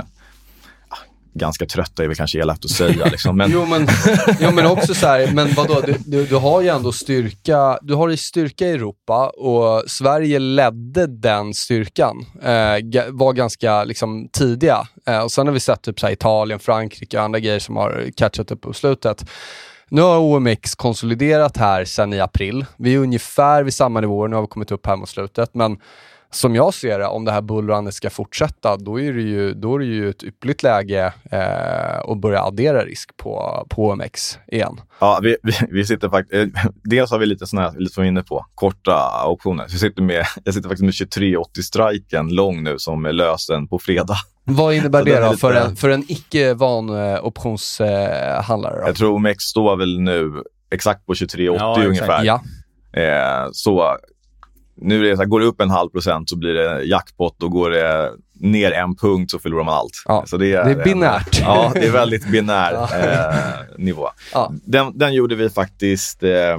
[1.33, 3.05] ganska trötta är väl kanske elakt att säga.
[3.05, 3.37] Liksom.
[3.37, 3.51] Men...
[3.53, 3.87] jo, men,
[4.39, 7.93] jo, men också så här, men vadå, du, du, du har ju ändå styrka, du
[7.93, 12.25] har ju styrka i Europa och Sverige ledde den styrkan.
[12.43, 14.87] Eh, var ganska liksom, tidiga.
[15.07, 17.75] Eh, och sen har vi sett typ så här, Italien, Frankrike och andra grejer som
[17.75, 19.25] har catchat upp på slutet.
[19.89, 22.65] Nu har OMX konsoliderat här sen i april.
[22.77, 25.77] Vi är ungefär vid samma nivåer, nu har vi kommit upp här mot slutet, men
[26.33, 29.75] som jag ser det, om det här bullrunnet ska fortsätta, då är det ju, då
[29.75, 34.81] är det ju ett yppligt läge eh, att börja addera risk på, på OMX igen.
[34.99, 38.03] Ja, vi, vi, vi sitter faktiskt, eh, dels har vi lite sådana här, lite som
[38.03, 39.65] vi inne på, korta optioner.
[39.69, 44.15] Jag, sitter med, jag sitter faktiskt med 2380-striken lång nu som är lösen på fredag.
[44.43, 45.37] Vad innebär det då lite...
[45.37, 48.81] för en, för en icke-van eh, optionshandlare?
[48.81, 52.23] Eh, jag tror OMX står väl nu exakt på 2380 ja, ungefär.
[52.23, 52.41] Ja.
[53.01, 53.97] Eh, så
[54.75, 57.43] nu är det så här, går det upp en halv procent så blir det jackpot
[57.43, 60.03] och går det ner en punkt så förlorar man allt.
[60.05, 61.39] Ja, så det, är, det är binärt.
[61.39, 64.09] En, ja, det är väldigt binär eh, nivå.
[64.33, 64.51] Ja.
[64.65, 66.57] Den, den, gjorde vi faktiskt eh,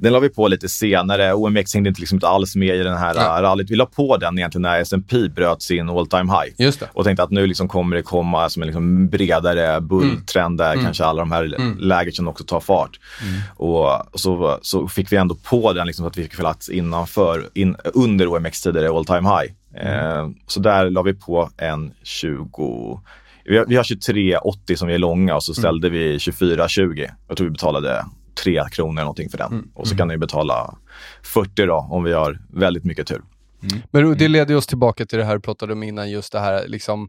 [0.00, 1.34] den la vi på lite senare.
[1.34, 3.42] OMX hängde inte, liksom inte alls med i den här ja.
[3.42, 3.70] rallyt.
[3.70, 6.54] Vi la på den egentligen när S&P bröt sin all time high.
[6.58, 6.88] Just det.
[6.92, 10.84] Och tänkte att nu liksom kommer det komma som en liksom bredare bulltrend där mm.
[10.84, 11.78] kanske alla de här mm.
[11.78, 13.00] lägren också tar fart.
[13.22, 13.40] Mm.
[13.56, 17.48] Och så, så fick vi ändå på den liksom, så att vi fick plats innanför,
[17.54, 19.52] in, under OMX tidigare all time high.
[19.76, 20.18] Mm.
[20.18, 23.00] Eh, så där la vi på en 20
[23.44, 25.62] vi har, vi har 23,80 som är långa och så mm.
[25.62, 27.10] ställde vi 24,20.
[27.28, 28.04] Jag tror vi betalade
[28.42, 29.52] 3 kronor någonting för den.
[29.52, 29.70] Mm.
[29.74, 30.78] Och så kan ni betala
[31.22, 33.22] 40 då om vi har väldigt mycket tur.
[33.62, 33.82] Mm.
[33.90, 36.68] Men det leder oss tillbaka till det här du pratade om innan, just det här
[36.68, 37.08] liksom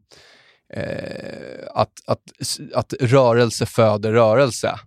[0.73, 2.21] eh, att, att,
[2.73, 4.79] att rörelse föder rörelse.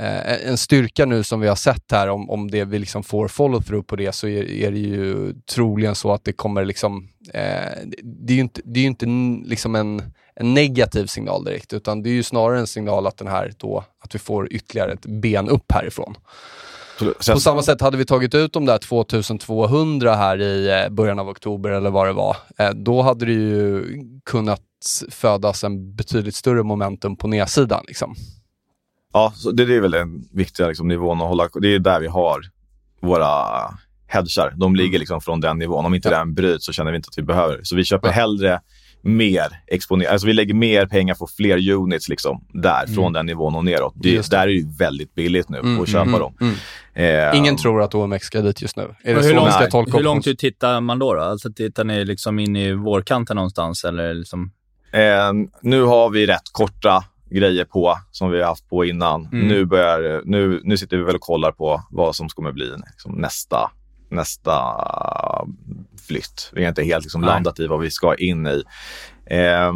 [0.00, 3.28] Eh, en styrka nu som vi har sett här, om, om det vi liksom får
[3.28, 7.08] follow-through på det, så är, är, det ju troligen så att det kommer liksom...
[7.34, 9.06] Eh, det är ju inte, det är inte
[9.48, 10.02] liksom en,
[10.36, 13.84] en negativ signal direkt, utan det är ju snarare en signal att den här då,
[13.98, 16.14] att vi får ytterligare ett ben upp härifrån.
[17.32, 21.28] På samma sätt hade vi tagit ut de där 2200 här i eh, början av
[21.28, 23.84] oktober eller vad det var, eh, då hade det ju
[24.24, 24.62] kunnat
[25.10, 27.84] födas en betydligt större momentum på nedsidan.
[27.88, 28.14] Liksom.
[29.12, 31.48] Ja, så det, är väl den viktiga liksom, nivån att hålla.
[31.60, 32.40] Det är där vi har
[33.00, 33.44] våra
[34.06, 34.54] hedgar.
[34.56, 35.00] De ligger mm.
[35.00, 35.84] liksom från den nivån.
[35.84, 36.18] Om inte ja.
[36.18, 37.60] den bryts så känner vi inte att vi behöver.
[37.62, 38.12] Så vi köper ja.
[38.12, 38.60] hellre
[39.06, 40.12] mer exponerat.
[40.12, 42.94] Alltså vi lägger mer pengar på fler units liksom, där, mm.
[42.94, 43.94] från den nivån och neråt.
[43.96, 46.34] Det, där är det väldigt billigt nu mm, att köpa mm, dem.
[46.40, 46.54] Mm.
[46.94, 48.94] Eh, Ingen tror att OMX ska dit just nu.
[49.02, 51.14] Är det hur, långt, ska tolka hur långt ut tittar man då?
[51.14, 51.20] då?
[51.20, 53.84] Alltså tittar ni liksom in i vårkanten någonstans?
[53.84, 54.50] Eller liksom...
[54.92, 59.28] Eh, nu har vi rätt korta grejer på som vi har haft på innan.
[59.32, 59.48] Mm.
[59.48, 63.12] Nu, börjar, nu, nu sitter vi väl och kollar på vad som kommer bli liksom,
[63.12, 63.70] nästa,
[64.10, 64.52] nästa
[66.06, 66.50] flytt.
[66.52, 68.62] Vi har inte helt liksom, landat i vad vi ska in i.
[69.26, 69.72] Eh,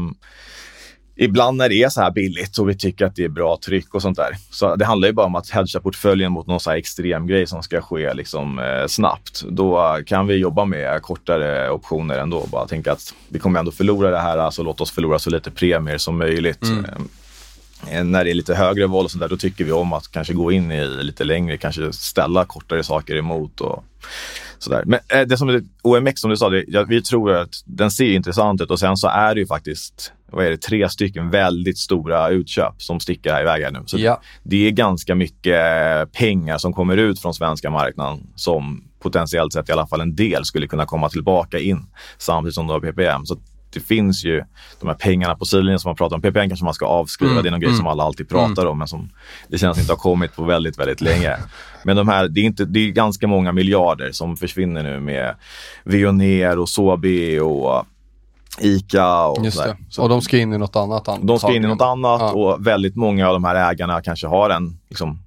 [1.16, 3.94] ibland när det är så här billigt och vi tycker att det är bra tryck
[3.94, 4.36] och sånt där.
[4.50, 7.46] Så det handlar ju bara om att hedga portföljen mot någon så här extrem grej
[7.46, 9.44] som ska ske liksom, eh, snabbt.
[9.48, 12.46] Då kan vi jobba med kortare optioner ändå.
[12.46, 15.30] Bara tänka att vi kommer ändå förlora det här, så alltså låt oss förlora så
[15.30, 16.62] lite premier som möjligt.
[16.62, 16.84] Mm.
[16.84, 17.08] Ehm,
[17.88, 20.08] Eh, när det är lite högre val och sånt där, då tycker vi om att
[20.08, 23.84] kanske gå in i lite längre, kanske ställa kortare saker emot och
[24.62, 24.82] sådär.
[24.86, 27.90] Men eh, det som är OMX som du sa, det, ja, vi tror att den
[27.90, 31.30] ser intressant ut och sen så är det ju faktiskt vad är det, tre stycken
[31.30, 33.82] väldigt stora utköp som sticker iväg här nu.
[33.86, 34.20] Så ja.
[34.42, 39.72] Det är ganska mycket pengar som kommer ut från svenska marknaden som potentiellt sett i
[39.72, 41.86] alla fall en del skulle kunna komma tillbaka in
[42.18, 43.26] samtidigt som du har PPM.
[43.26, 43.36] Så
[43.72, 44.44] det finns ju
[44.80, 46.22] de här pengarna på sidlinjen som man pratar om.
[46.22, 47.42] PPN kanske man ska avskriva, mm.
[47.42, 47.90] det är någon grej som mm.
[47.90, 49.10] alla alltid pratar om men som
[49.48, 51.36] det känns inte har kommit på väldigt, väldigt länge.
[51.84, 55.34] Men de här, det är, inte, det är ganska många miljarder som försvinner nu med
[55.84, 57.84] Veoneer och Sobi och
[58.60, 59.76] Ica och Just det.
[59.88, 62.32] Så, och de ska in i något annat De ska in i något annat ja.
[62.32, 65.18] och väldigt många av de här ägarna kanske har en, liksom,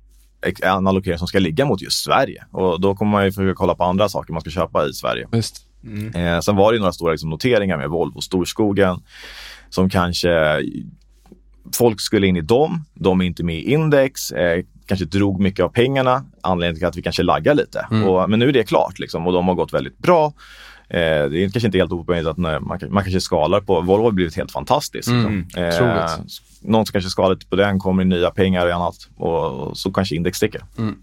[0.62, 2.46] en allokering som ska ligga mot just Sverige.
[2.52, 5.28] Och då kommer man ju försöka kolla på andra saker man ska köpa i Sverige.
[5.32, 5.68] Just.
[5.84, 6.16] Mm.
[6.16, 9.00] Eh, sen var det några stora liksom, noteringar med Volvo och Storskogen
[9.70, 10.62] som kanske
[11.76, 12.86] folk skulle in i dem.
[12.94, 16.26] De är inte med i index, eh, kanske drog mycket av pengarna.
[16.42, 17.88] Anledningen till att vi kanske laggar lite.
[17.92, 18.08] Mm.
[18.08, 20.34] Och, men nu är det klart liksom, och de har gått väldigt bra.
[20.90, 24.12] Eh, det är kanske inte helt opåverkat att man, man kanske skalar på, Volvo har
[24.12, 25.10] blivit helt fantastiskt.
[25.10, 25.26] Liksom.
[25.26, 26.08] Mm, eh,
[26.62, 29.92] någon som kanske skalar lite på den, kommer nya pengar och annat och, och så
[29.92, 30.64] kanske index sticker.
[30.78, 30.96] Mm.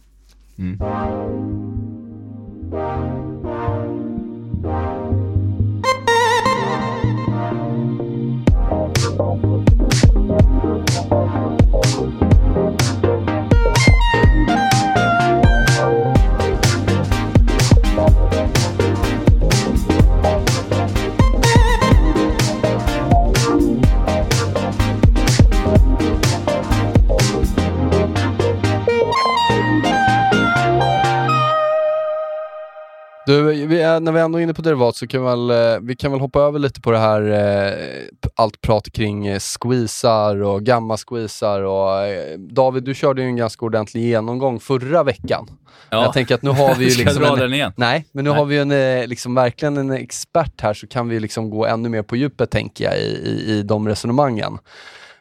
[33.30, 35.80] Du, vi är, när vi ändå är inne på derivat så kan vi väl, eh,
[35.80, 40.42] vi kan väl hoppa över lite på det här, eh, allt prat kring eh, squeezar
[40.42, 41.62] och gamma-squeezar.
[41.62, 45.46] Och, eh, David, du körde ju en ganska ordentlig genomgång förra veckan.
[45.90, 46.02] Ja.
[46.02, 47.22] Jag tänker att nu har vi ju Ska liksom...
[47.22, 47.72] jag dra en, den igen?
[47.76, 48.38] Nej, men nu Nej.
[48.38, 51.88] har vi en, eh, liksom, verkligen en expert här så kan vi liksom gå ännu
[51.88, 54.58] mer på djupet tänker jag i, i, i de resonemangen.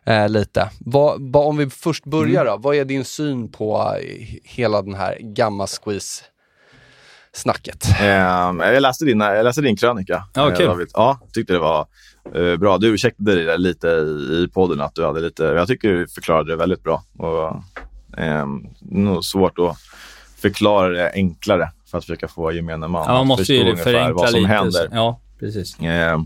[0.06, 0.69] Eh, lite.
[0.80, 2.45] Vad, vad, om vi först börjar Mm.
[2.45, 3.95] då, vad är din syn på
[4.43, 6.24] hela den här gamma-squeeze
[7.39, 7.88] snacket?
[8.02, 10.23] Ehm, jag, läste din, jag läste din krönika.
[10.34, 10.65] Ja, eh, kul.
[10.65, 10.88] David.
[10.93, 11.88] Ja, tyckte det var
[12.36, 12.78] eh, bra.
[12.78, 15.43] Du ursäktade dig lite i, i podden att du hade lite...
[15.43, 17.04] Jag tycker du förklarade det väldigt bra.
[17.17, 17.63] Och,
[18.17, 19.78] ehm, nog svårt att
[20.41, 24.13] förklara det enklare för att försöka få gemene man Ja, man måste förstå ju förenkla
[24.13, 24.54] vad som lite.
[24.54, 24.89] händer.
[24.91, 25.80] Ja, precis.
[25.80, 26.19] Eh,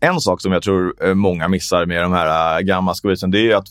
[0.00, 3.56] en sak som jag tror eh, många missar med de här gamla squeezen, det är
[3.56, 3.66] att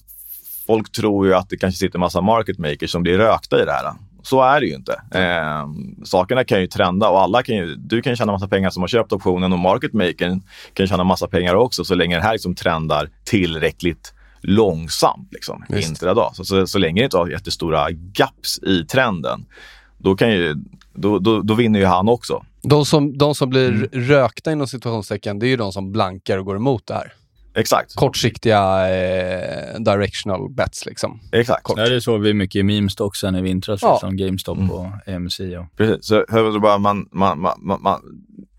[0.68, 3.72] folk tror ju att det kanske sitter massa market makers som blir rökta i det
[3.72, 3.94] här.
[4.24, 5.02] Så är det ju inte.
[5.14, 5.68] Eh,
[6.04, 8.88] sakerna kan ju trenda och alla kan ju, du kan tjäna massa pengar som har
[8.88, 10.42] köpt optionen och market makern
[10.74, 16.32] kan tjäna massa pengar också så länge det här liksom trendar tillräckligt långsamt liksom, intradag.
[16.34, 19.46] Så, så, så länge det inte har jättestora gaps i trenden,
[19.98, 20.56] då, kan ju,
[20.94, 22.44] då, då, då vinner ju han också.
[22.64, 23.90] De som, de som blir Mm.
[23.92, 27.14] rökta inom situationstecken, det är ju de som blankar och går emot det här.
[27.56, 27.96] Exakt.
[27.96, 31.20] Kortsiktiga eh, directional bets liksom.
[31.32, 31.64] Exakt.
[31.64, 31.78] Kort.
[31.78, 33.94] Ja, det såg vi mycket i memes också i vintras, Ja.
[33.94, 35.40] liksom GameStop och AMC.
[35.40, 35.78] Och...
[35.78, 36.06] Precis.
[36.06, 38.02] Så hur bara man, man, man, man, man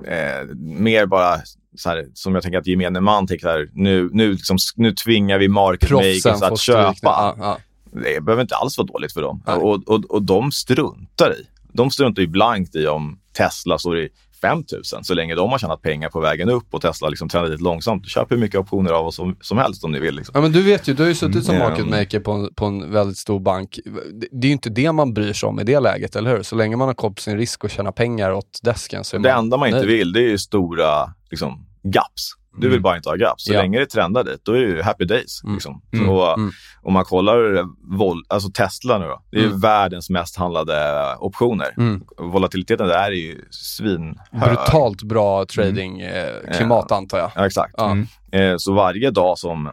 [0.07, 1.37] eh, mer bara
[1.77, 5.39] så här, som jag tänker att gemene man tänker här, nu, nu, liksom, nu tvingar
[5.39, 6.57] vi market makers att nu.
[6.57, 6.95] köpa.
[7.03, 7.59] Ja, ja.
[7.93, 9.43] Det behöver inte alls vara dåligt för dem.
[9.47, 11.47] Och, och, och de struntar i.
[11.73, 14.09] De struntar ju blankt i om Tesla står i
[14.43, 14.59] 5
[14.95, 17.63] 000 så länge de har tjänat pengar på vägen upp och Tesla liksom trendar lite
[17.63, 18.09] långsamt.
[18.09, 20.15] Köp hur mycket optioner av oss som, som helst om ni vill.
[20.15, 20.33] Liksom.
[20.35, 21.69] Ja, men du vet ju, du har ju suttit som Mm.
[21.69, 23.79] market maker på en, på en väldigt stor bank.
[23.85, 26.43] Det- Det är ju inte det man bryr sig om i det läget, eller hur?
[26.43, 29.21] Så länge man har koll på sin risk och tjäna pengar åt desken så är
[29.21, 29.89] Det man enda man inte nöjd.
[29.89, 32.33] vill det är ju stora liksom, gaps.
[32.59, 33.45] Du vill bara inte ha gaps.
[33.45, 33.57] Så Mm.
[33.59, 33.63] Ja.
[33.63, 35.43] länge det trendar dit, då är det ju happy days.
[35.45, 35.55] Mm.
[35.55, 35.83] Liksom.
[35.93, 36.07] Mm.
[36.07, 36.51] Så, Mm.
[36.83, 37.65] Om man kollar eh,
[37.99, 39.23] vol- alltså Tesla nu då.
[39.31, 39.61] Det är ju Mm.
[39.61, 40.75] världens mest handlade
[41.19, 41.75] optioner.
[41.77, 42.03] Mm.
[42.19, 44.17] Volatiliteten där är ju svinhög.
[44.33, 47.31] Brutalt bra trading eh, klimat antar jag.
[47.35, 47.75] Ja, exakt.
[47.77, 47.91] Ja.
[47.91, 48.07] Mm.
[48.33, 49.71] Eh, så varje dag som...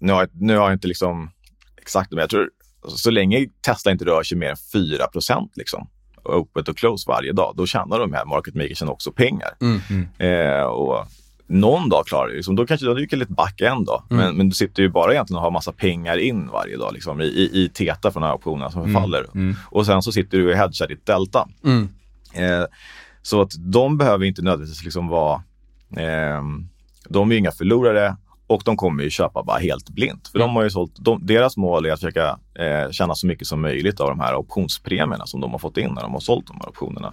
[0.00, 1.30] Nu har, jag, nu har jag inte liksom
[1.76, 2.50] exakt, men jag tror
[2.88, 5.88] så länge Tesla inte rör sig mer än 4% liksom,
[6.28, 9.50] öppet och close varje dag, då tjänar de här market makersen också pengar.
[9.60, 10.08] Mm.
[10.18, 11.06] Eh, och
[11.46, 14.02] någon dag klarar du liksom, då kanske du dyker lite back en dag.
[14.10, 14.24] Mm.
[14.24, 17.20] Men, men du sitter ju bara egentligen och har massa pengar in varje dag liksom,
[17.20, 19.26] i, i, i teta från de här optionerna som förfaller.
[19.34, 19.56] Mm.
[19.70, 21.48] Och sen så sitter du och hedgar ditt delta.
[21.64, 21.88] Mm.
[22.34, 22.66] Eh,
[23.22, 25.42] så att de behöver inte nödvändigtvis liksom vara...
[25.96, 26.68] ehm,
[27.08, 28.16] de är ju inga förlorare
[28.52, 30.28] och de kommer ju köpa bara helt blint.
[30.28, 33.46] För de har ju sålt, de, deras mål är att försöka eh, tjäna så mycket
[33.46, 36.46] som möjligt av de här optionspremierna som de har fått in när de har sålt
[36.46, 37.12] de här optionerna.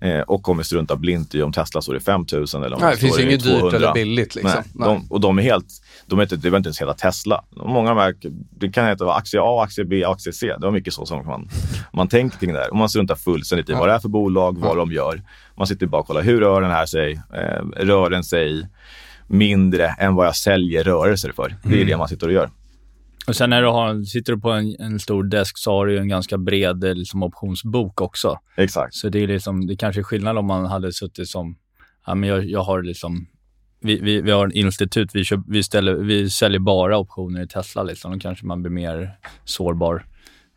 [0.00, 2.80] Eh, och kommer strunta blint i om Tesla står i 5 000 eller om Mm.
[2.80, 3.70] Nej, de det finns inget 200.
[3.70, 4.62] dyrt eller billigt liksom.
[4.74, 4.88] Nej.
[4.88, 5.66] De, och de är helt,
[6.06, 7.44] de är inte, det behöver inte ens heta Tesla.
[7.50, 8.14] Många av de här,
[8.50, 10.54] det kan heta aktie A, aktie B, aktie C.
[10.58, 11.48] Det var mycket så som man,
[11.92, 12.70] man tänker kring det här.
[12.70, 15.22] Och man struntar fullständigt i vad det är för bolag, vad de gör.
[15.56, 17.20] Man sitter bara och kollar, hur rör den här sig?
[17.34, 18.68] Eh, rör den sig
[19.28, 21.56] mindre än vad jag säljer rörelser för?
[21.62, 21.86] Det är Mm.
[21.88, 22.50] det man sitter och gör.
[23.26, 25.92] Och sen när du har, sitter du på en, en stor desk så har du
[25.92, 28.38] ju en ganska bred eh, liksom, optionsbok också.
[28.56, 28.94] Exakt.
[28.94, 31.56] Så det är liksom, det kanske är skillnad om man hade suttit som,
[32.06, 33.26] ja men jag, jag har liksom,
[33.80, 37.46] vi, vi, vi har en institut, vi, köp, vi, ställer, vi säljer bara optioner i
[37.46, 38.12] Tesla liksom.
[38.12, 39.10] Då kanske man blir mer
[39.44, 40.06] sårbar.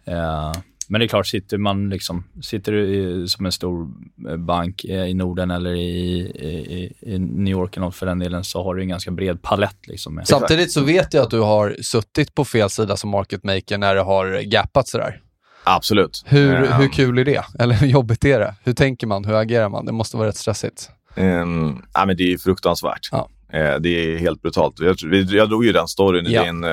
[0.05, 0.51] Eh,
[0.91, 3.87] men det är klart, sitter man liksom, sitter du i, som en stor
[4.29, 8.43] eh, bank eh, i Norden eller i, i, i New York eller för den delen
[8.43, 10.21] så har du en ganska bred palett liksom.
[10.23, 13.95] Samtidigt så vet jag att du har suttit på fel sida som market maker när
[13.95, 15.21] det har gappat sådär.
[15.63, 16.23] Absolut.
[16.25, 17.43] Hur, Eh, hur kul är det?
[17.59, 18.55] Eller hur jobbigt är det?
[18.63, 19.25] Hur tänker man?
[19.25, 19.85] Hur agerar man?
[19.85, 20.89] Det måste vara rätt stressigt.
[21.15, 23.09] Um, ja, men det är ju fruktansvärt.
[23.11, 23.29] Ja.
[23.53, 24.79] Eh, det är helt brutalt.
[24.79, 24.95] Jag,
[25.29, 26.43] jag drog ju den storyn i Ja.
[26.43, 26.63] din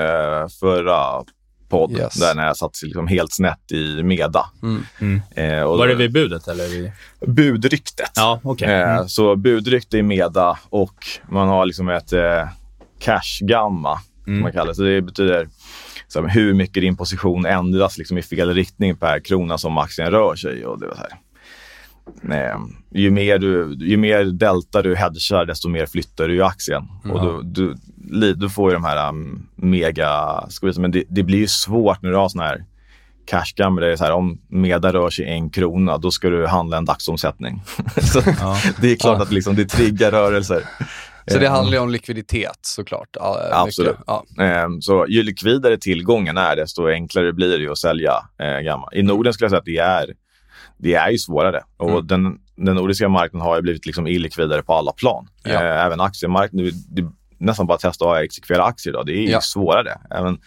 [0.59, 1.23] förra
[1.69, 2.13] podd, Yes.
[2.13, 4.45] där när jag satt liksom helt snett i Meda.
[4.63, 5.21] Mm.
[5.35, 6.67] Eh, och Var det vid budet eller?
[6.67, 6.91] Vid...
[7.35, 8.11] budryktet.
[8.15, 8.67] Ja, okej.
[8.73, 9.07] Eh, Mm.
[9.09, 10.95] Så budrykte i Meda och
[11.29, 12.47] man har liksom ett eh,
[12.99, 14.41] cash-gamma, som Mm.
[14.43, 14.75] man kallar det.
[14.75, 15.47] Så det betyder
[16.07, 20.11] så här, hur mycket din position ändras liksom, i fel riktning per krona som aktien
[20.11, 20.65] rör sig.
[20.65, 21.11] Och det var så här.
[22.31, 22.57] Eh,
[22.91, 26.83] ju, mer du, ju mer delta du hedgar, desto mer flyttar du aktien.
[27.11, 27.75] Och du, du,
[28.35, 30.81] du får ju de här um, mega squeeze.
[30.81, 32.65] Men det, det blir ju svårt när du har såna här
[33.25, 33.81] cashgamma.
[33.81, 36.85] Det är så här, om Meda rör sig en krona, då ska du handla en
[36.85, 37.61] dagsomsättning.
[38.01, 38.21] så
[38.81, 39.23] Det är klart Ja.
[39.23, 40.63] att liksom, det triggar rörelser.
[41.27, 43.09] Så det Eh, handlar ju om likviditet såklart.
[43.13, 43.39] Ja.
[43.51, 43.95] Absolut.
[44.07, 44.23] Ja.
[44.43, 48.89] Ehm, Så ju likvidare tillgången är, desto enklare blir det att sälja eh, gamma.
[48.93, 50.13] I Norden skulle jag säga att det är
[50.77, 51.61] det är ju svårare.
[51.77, 52.07] Och Mm.
[52.07, 55.27] den, den nordiska marknaden har ju blivit liksom illikvidare på alla plan.
[55.43, 55.51] Ja.
[55.51, 56.71] Eh, även aktiemarknaden.
[56.89, 57.01] Det
[57.39, 59.05] nästan bara testa att exekvera aktier idag.
[59.05, 59.41] Det är ju Ja.
[59.41, 59.97] svårare.
[60.11, 60.37] Även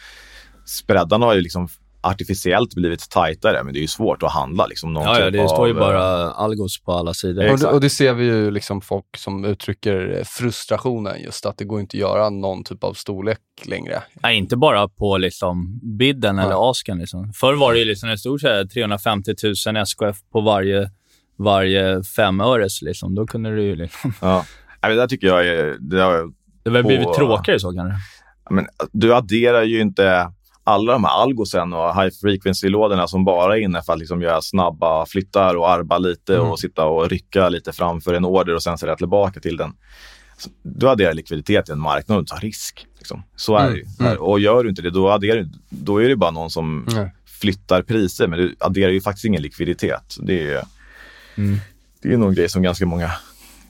[0.66, 1.68] spreadarna har ju liksom
[2.05, 4.66] artificiellt blivit tajtare, men det är ju svårt att handla.
[4.66, 7.51] Liksom, någon Ja, ja, typ det står ju av, bara Algos på alla sidor.
[7.53, 11.64] Och det, och det ser vi ju liksom folk som uttrycker frustrationen just att det
[11.64, 14.03] går inte att göra någon typ av storlek längre.
[14.22, 16.45] Nej, inte bara på liksom bidden Nej.
[16.45, 16.99] eller asken.
[16.99, 17.32] Liksom.
[17.32, 19.34] Förr var det ju liksom en stor så här, 350
[19.66, 20.90] 000 SKF på varje,
[21.38, 22.82] varje femöres.
[22.82, 23.14] Liksom.
[23.14, 23.76] Då kunde du ju...
[23.76, 24.14] Liksom.
[24.20, 24.45] Ja.
[24.82, 25.76] Nej, Det där tycker jag är...
[25.80, 26.30] Det har,
[26.63, 27.99] Det har väl blivit tråkigare så kanske.
[28.51, 30.33] men, du adderar ju inte
[30.65, 34.43] alla de här algosen och high frequency-lådorna som bara är inne för att liksom göra
[34.43, 36.49] snabba flyttar och arba lite Mm.
[36.49, 39.73] och sitta och rycka lite framför en order och sen sälja tillbaka till den.
[40.63, 42.87] Du adderar likviditet i en marknad och du tar risk.
[42.99, 43.23] Liksom.
[43.37, 43.83] Så är Mm.
[43.99, 44.17] det ju.
[44.17, 46.87] Och gör du inte det, då, adderar, då är det bara någon som
[47.41, 50.17] flyttar priser, men du adderar ju faktiskt ingen likviditet.
[50.21, 50.63] Det är,
[51.37, 51.59] Mm.
[52.03, 53.11] det är nog en grej som ganska många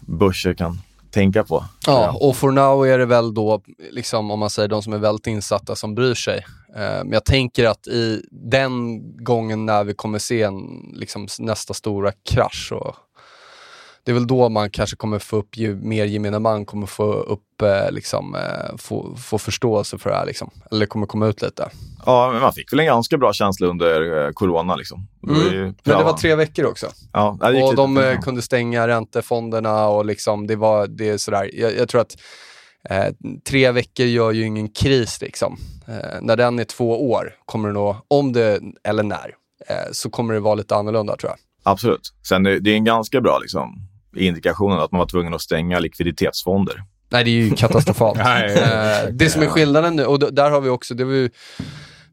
[0.01, 0.79] börser kan
[1.13, 1.65] tänka på.
[1.87, 4.99] Ja, och for now är det väl då, liksom, om man säger de som är
[4.99, 6.45] väldigt insatta som bryr sig.
[6.77, 10.57] Eh, men jag tänker att i den gången när vi kommer se en,
[10.95, 12.97] liksom, nästa stora krasch, och
[14.05, 17.13] det är väl då man kanske kommer få upp, ju mer gemene man kommer få
[17.13, 20.27] upp, eh, liksom, eh, få, få förståelse för det här.
[20.27, 20.51] Liksom.
[20.71, 21.69] Eller kommer komma ut lite.
[22.07, 24.77] Ja, men man fick väl en ganska bra känsla under eh, corona.
[24.77, 25.09] Liksom.
[25.23, 25.75] Det Mm.
[25.85, 26.87] Men det var tre veckor också.
[27.13, 31.51] Ja, Och de eh, kunde stänga räntefonderna och liksom, det var det är sådär.
[31.53, 32.17] Jag, jag tror att
[32.91, 33.07] eh,
[33.49, 35.59] tre veckor gör ju ingen kris liksom.
[35.89, 39.35] Eh, när den är två år kommer det nog, om det, eller när,
[39.69, 41.39] eh, så kommer det vara lite annorlunda tror jag.
[41.73, 42.13] Absolut.
[42.29, 46.85] Sen det är en ganska bra liksom, indikation att man var tvungen att stänga likviditetsfonder.
[47.09, 48.19] Nej, det är ju katastrofalt.
[48.25, 51.31] Nej, eh, det som är skillnaden nu, och där har vi också, det var ju,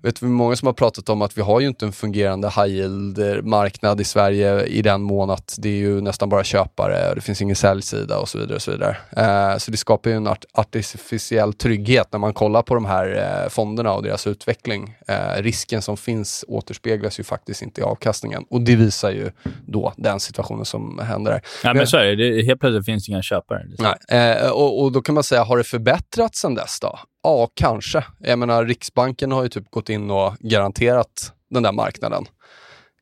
[0.02, 2.68] vet vi många som har pratat om att vi har ju inte en fungerande high
[2.68, 7.22] yield-marknad i Sverige i den mån att det är ju nästan bara köpare och det
[7.22, 8.56] finns ingen säljsida och så vidare.
[8.56, 8.98] Och så vidare.
[9.18, 13.42] Eh, så det skapar ju en art- artificiell trygghet när man kollar på de här
[13.44, 14.96] eh, fonderna och deras utveckling.
[15.08, 19.32] Eh, risken som finns återspeglas ju faktiskt inte i avkastningen och det visar ju
[19.68, 21.42] då den situationen som händer där.
[21.64, 22.16] Ja, men så är det.
[22.16, 22.46] det.
[22.46, 23.64] Helt plötsligt finns inga köpare.
[23.68, 23.94] Liksom.
[24.10, 24.36] Nej.
[24.38, 27.00] Eh, och, och då kan man säga, har det förbättrats sen dess då?
[27.24, 28.06] Ja, kanske.
[28.20, 32.26] Jag menar, Riksbanken har ju typ gått in och garanterat den där marknaden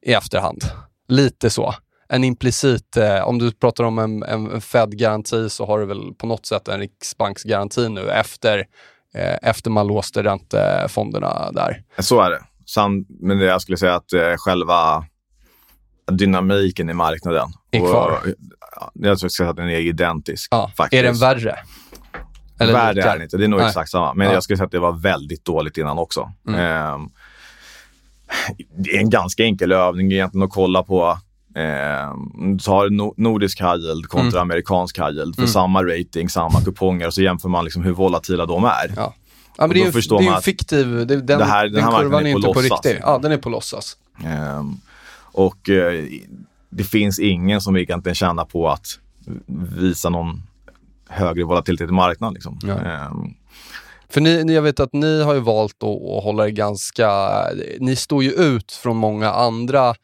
[0.01, 0.63] i efterhand.
[1.07, 1.73] Lite så.
[2.09, 6.27] En implicit, eh, om du pratar om en, en Fed-garanti så har du väl på
[6.27, 8.65] något sätt en Riksbanksgaranti nu efter,
[9.13, 11.83] eh, efter man låste räntefonderna där.
[11.99, 12.39] Så är det.
[12.65, 15.05] Sen, men jag skulle säga att eh, själva
[16.11, 17.49] dynamiken i marknaden.
[17.71, 18.11] Är kvar.
[18.11, 18.33] Och,
[18.75, 20.47] ja, jag skulle säga att den är identisk.
[20.51, 20.71] Ja.
[20.77, 20.99] faktiskt.
[20.99, 21.59] Är den värre?
[22.65, 23.07] Värre lika?
[23.09, 23.37] är den inte.
[23.37, 23.67] Det är nog Nej.
[23.67, 24.13] exakt samma.
[24.13, 24.33] Men Ja.
[24.33, 26.31] jag skulle säga att det var väldigt dåligt innan också.
[26.47, 26.59] Mm.
[26.59, 27.09] Ehm,
[28.77, 31.17] det är en ganska enkel övning egentligen att kolla på.
[32.35, 35.51] Du tar no- nordisk high yield kontra amerikansk high yield för Mm.
[35.51, 38.93] samma rating, samma kuponger och så jämför man liksom hur volatila de är.
[38.95, 39.13] Ja.
[39.57, 41.73] Ja, men det är ju förstår det är ju fiktiv, det, den, det här- den
[41.73, 42.97] den här kurvan är är inte på på riktigt.
[43.01, 43.97] Ja, den är på låtsas.
[44.25, 44.77] Ehm,
[45.19, 46.03] och eh,
[46.69, 48.99] det finns ingen som egentligen tjänar på att
[49.77, 50.43] visa någon
[51.09, 52.33] högre volatilitet i marknaden.
[52.33, 52.59] Liksom.
[52.63, 52.73] Ja.
[52.73, 53.33] Ehm,
[54.09, 57.09] För ni, jag vet att ni har ju valt att, att hålla er ganska...
[57.79, 59.95] Ni står ju ut från många andra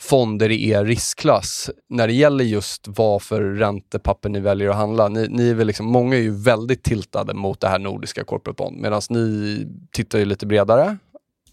[0.00, 5.08] fonder i er riskklass när det gäller just vad för räntepapper ni väljer att handla.
[5.08, 8.56] Ni, ni är väl liksom, många är ju väldigt tiltade mot det här nordiska corporate
[8.62, 10.96] bond medan ni tittar ju lite bredare,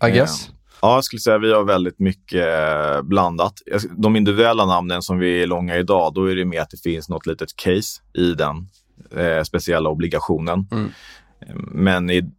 [0.07, 0.49] I guess.
[0.81, 3.53] Ja, jag skulle säga vi har väldigt mycket eh, blandat.
[3.97, 7.09] De individuella namnen som vi är långa idag, då är det mer att det finns
[7.09, 8.67] något litet case i den
[9.15, 10.67] eh, speciella obligationen.
[10.71, 10.91] Mm.
[11.71, 12.31] Men i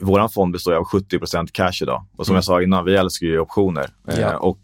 [0.00, 2.06] vår fond består av 70% cash idag.
[2.16, 2.36] Och som Mm.
[2.36, 3.90] jag sa innan, vi älskar ju optioner.
[4.08, 4.36] Eh, Ja.
[4.36, 4.60] och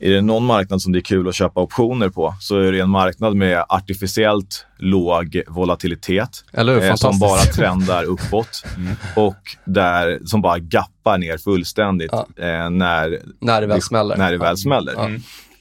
[0.00, 2.80] är det någon marknad som det är kul att köpa optioner på så är det
[2.80, 6.44] en marknad med artificiellt låg volatilitet.
[6.52, 6.84] Eller hur?
[6.84, 8.64] Eh, som bara trendar uppåt
[9.16, 12.26] och där, som bara gappar ner fullständigt Ja.
[12.44, 14.16] eh, när, När det väl smäller.
[14.16, 14.92] när det väl smäller.
[14.96, 15.08] Ja.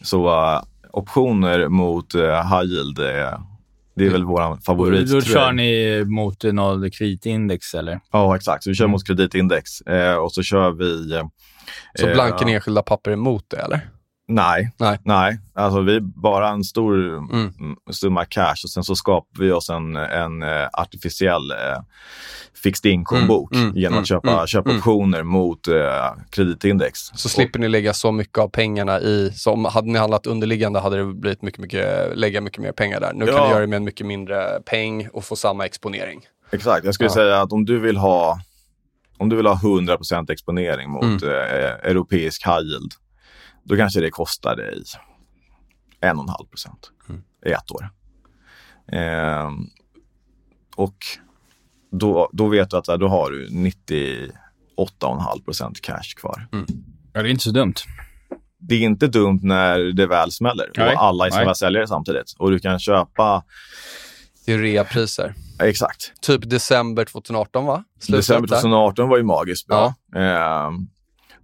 [0.01, 0.61] Så eh,
[0.91, 3.39] optioner mot uh, high yield, eh,
[3.95, 5.11] det är väl vår favorit.
[5.11, 7.99] Då kör ni mot något kreditindex, eller?
[8.11, 8.63] Ja, exakt.
[8.63, 11.13] Så vi kör mot kreditindex eh, och så kör vi...
[11.15, 11.23] Eh,
[11.99, 13.89] Så blanken enskilda papper emot det, eller?
[14.27, 14.99] Nej, Nej.
[15.03, 15.39] nej.
[15.55, 17.29] Alltså vi bara en stor Mm.
[17.59, 17.75] mm.
[17.91, 21.81] summa cash och sen så skapar vi oss en, en eh, artificiell eh,
[22.63, 24.79] fixed income-bok Mm, mm, genom att köpa, mm, köpa mm.
[24.79, 26.99] optioner mot eh, kreditindex.
[26.99, 30.97] Så slipper ni lägga så mycket av pengarna i, som hade ni handlat underliggande hade
[30.97, 33.13] det blivit mycket, mycket, lägga mycket mer pengar där.
[33.13, 33.43] Nu kan Ja.
[33.43, 36.21] ni göra det med en mycket mindre peng och få samma exponering.
[36.51, 36.85] Exakt.
[36.85, 37.13] Jag skulle Ja.
[37.13, 38.39] säga att om du vill ha
[39.17, 39.97] om du vill ha 100
[40.29, 41.29] exponering mot eh,
[41.89, 42.91] europeisk high yield,
[43.65, 44.83] då kanske det kostar dig
[46.01, 46.91] 1,5 procent
[47.45, 47.89] i ett år.
[48.91, 49.51] Eh,
[50.75, 50.95] och
[51.91, 56.47] då, då vet du att då har du 98,5 procent cash kvar.
[57.13, 57.73] Ja, det är inte så dumt.
[58.57, 62.35] Det är inte dumt när det väl smäller Nej, och alla vara säljare samtidigt.
[62.37, 63.43] Och du kan köpa,
[64.45, 65.33] Det är reapriser.
[65.59, 66.21] exakt.
[66.21, 67.83] Typ december 2018 va?
[67.99, 68.55] Slutet December där.
[68.55, 69.93] 2018 var ju magiskt bra.
[70.15, 70.71] Eh,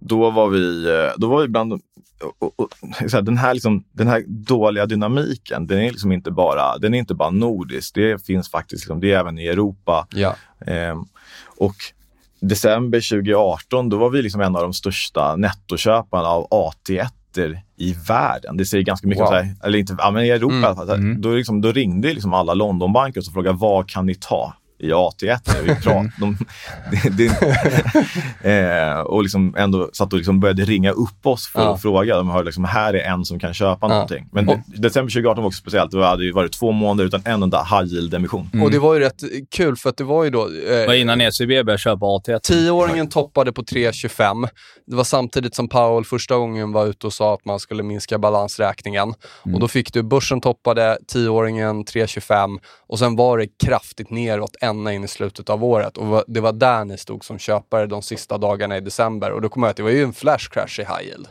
[0.04, 2.68] då var vi, eh, då var vi bland och, och,
[3.10, 6.94] så här, den, här liksom, den här dåliga dynamiken, den är liksom inte bara, den
[6.94, 7.94] är inte bara nordisk.
[7.94, 10.06] Det finns faktiskt, liksom, det är även i Europa.
[10.10, 10.36] Ja.
[10.66, 11.02] Eh,
[11.58, 11.74] och
[12.40, 17.08] december 2018, då var vi liksom en av de största nettoköparna av AT1
[17.76, 18.56] i världen.
[18.56, 19.26] Det säger ganska mycket Wow.
[19.28, 20.62] om, så här, eller inte, ja, men i Europa Mm.
[20.62, 20.88] i alla fall.
[20.88, 24.92] Här, Då, liksom, då ringde liksom alla Londonbanker och frågade vad kan ni ta i
[24.92, 25.38] AT1?
[25.64, 26.36] Vi prat, de,
[26.90, 31.74] det, det, eh, och liksom ändå satt och liksom började ringa upp oss för Ja.
[31.74, 32.16] att fråga.
[32.16, 33.88] De hörde liksom, här är en som kan köpa Ja.
[33.88, 34.28] någonting.
[34.32, 35.90] Men Och- de, december 2018 var också speciellt.
[35.90, 38.62] Det hade ju varit två månader utan en enda high yield-emission.
[38.62, 40.48] Och det var ju rätt kul för att det var ju då...
[40.48, 42.38] Det var Eh, innan ECB började köpa AT1.
[42.42, 44.48] Tioåringen toppade på 3,25.
[44.86, 48.18] Det var samtidigt som Powell första gången var ute och sa att man skulle minska
[48.18, 49.14] balansräkningen.
[49.54, 52.58] Och då fick du, börsen toppade, tioåringen 3,25
[52.88, 55.96] och sen var det kraftigt neråt ända in i slutet av året.
[55.96, 59.30] Och det var där ni stod som köpare de sista dagarna i december.
[59.30, 61.28] Och då kommer jag att det var ju en flash crash i high yield.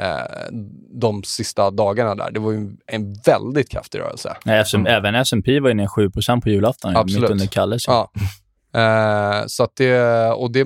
[0.00, 0.54] Eh,
[0.90, 2.30] de sista dagarna där.
[2.30, 4.36] Det var ju en väldigt kraftig rörelse.
[4.44, 7.22] Nej, SM, Även S&P var inne i 7% på julafton, Absolut.
[7.22, 7.82] mitt under Kalles.
[7.86, 8.10] Ja.
[8.74, 10.64] Eh, så att det, och det,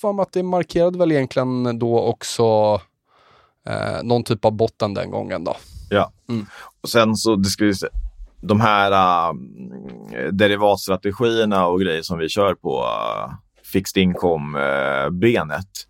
[0.00, 2.80] för att det markerade väl egentligen då också
[3.68, 5.56] eh, någon typ av botten den gången då.
[5.90, 6.12] Ja.
[6.28, 6.46] Mm.
[6.82, 7.86] Och sen så, det ska vi se,
[8.42, 9.32] de här äh,
[10.32, 13.34] derivatstrategierna och grejer som vi kör på äh,
[13.72, 15.86] fixed income-benet.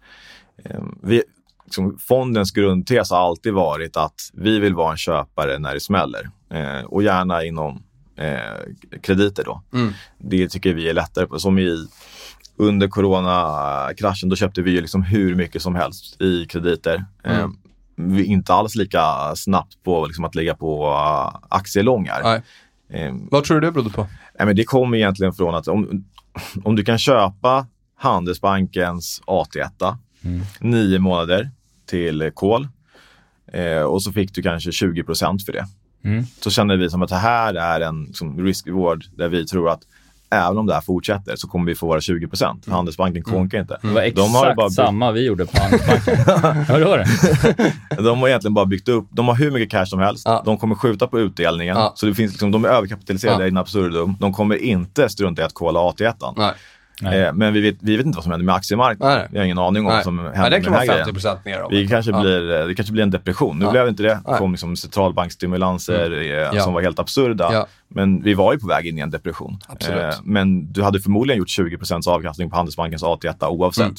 [0.65, 1.23] Eh, vi,
[1.65, 6.31] liksom, fondens grundtes har alltid varit att vi vill vara en köpare när det smäller.
[6.51, 7.83] Eh, och gärna inom
[8.17, 9.63] eh, krediter då.
[9.75, 9.93] Mm.
[10.19, 11.39] Det tycker vi är lättare på.
[11.39, 11.87] Som i
[12.57, 17.05] under coronakraschen, då köpte vi ju liksom hur mycket som helst i krediter.
[17.25, 17.57] Mm.
[18.25, 22.21] Inte alls lika snabbt på liksom, att lägga på uh, aktielångar.
[22.23, 22.43] Nej.
[22.91, 24.07] Eh, Vad tror du det berodde på?
[24.39, 26.05] nej, men det kommer egentligen från att om,
[26.65, 27.67] om du kan köpa
[27.97, 29.97] Handelsbankens AT1
[30.61, 31.51] nio månader
[31.87, 32.69] till kol
[33.53, 35.67] eh, och så fick du kanske 20% för det.
[36.05, 36.25] Mm.
[36.41, 39.83] Så känner vi som att det här är en liksom, risk-reward där vi tror att
[40.33, 43.79] även om det här fortsätter så kommer vi få våra 20 För Handelsbanken konkar inte.
[43.83, 46.17] Det var De exakt har ju bara byggt- samma vi gjorde på Handelsbanken.
[46.81, 47.07] det var det.
[48.03, 50.23] De har egentligen bara byggt upp, de har hur mycket cash som helst.
[50.27, 50.43] Ja.
[50.45, 51.77] De kommer skjuta på utdelningen.
[51.77, 51.93] Ja.
[51.97, 53.49] Så det finns liksom, de är överkapitaliserade Ja.
[53.49, 54.17] in absurdum.
[54.21, 56.15] De kommer inte strunta i att kolla AT1.
[57.07, 59.19] Eh, men vi vet, vi vet inte vad som händer med aktiemarknaden.
[59.19, 59.29] Nej.
[59.31, 60.05] Vi har ingen aning om vad Nej.
[60.05, 61.61] som händer Nej, det med kan den vara här 50 grejen.
[61.71, 61.71] ner.
[61.71, 62.21] Vi kanske ja.
[62.21, 63.59] blir, eh, det kanske blir en depression.
[63.59, 63.71] Nu Ja.
[63.71, 64.21] blev det inte det.
[64.27, 66.63] Det kom liksom centralbankstimulanser eh, Ja.
[66.63, 67.53] som var helt absurda.
[67.53, 67.67] Ja.
[67.89, 69.59] Men vi var ju på väg in i en depression.
[69.69, 70.21] Eh, Absolut.
[70.25, 73.85] men du hade förmodligen gjort 20% avkastning på Handelsbankens AT1 oavsett.
[73.85, 73.97] Mm.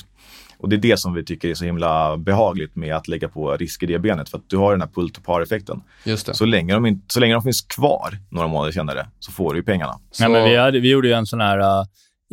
[0.58, 3.58] Och det är det som vi tycker är så himla behagligt med att lägga på
[3.58, 4.30] risk i det benet.
[4.30, 5.82] För att du har den här pull to par-effekten.
[6.04, 6.34] Just det.
[6.34, 9.60] Så länge, de inte, så länge de finns kvar några månader senare så får du
[9.60, 10.00] ju pengarna.
[10.12, 11.84] Så, Nej, men vi, hade, vi gjorde ju en sån här uh, eh,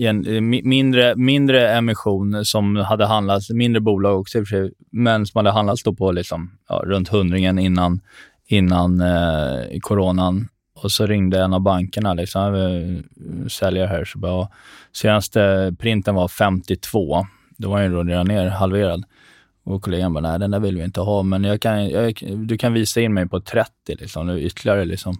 [0.00, 5.26] Eh, mindre, mindre emission som hade handlats, mindre bolag också i och för sig, men
[5.26, 8.00] som hade handlats då på liksom, ja, runt hundringen innan,
[8.46, 10.48] innan eh, coronan.
[10.74, 14.48] Och så ringde en av bankerna, liksom, eh, säljare här, så bara,
[14.92, 17.26] senaste printen var 52.
[17.56, 19.04] Då var den då redan ner, halverad.
[19.64, 22.58] Och kollegan bara, nej den där vill vi inte ha, men jag kan, jag, du
[22.58, 25.16] kan visa in mig på 30, liksom, ytterligare liksom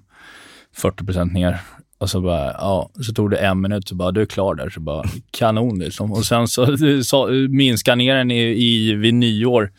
[0.76, 1.60] 40% ner.
[2.00, 4.70] Och så bara, ja, så tog det en minut, så bara, du är klar där.
[4.70, 6.12] Så bara, kanon liksom.
[6.12, 9.72] Och sen så, så minskade ner den i, i, vid nyår.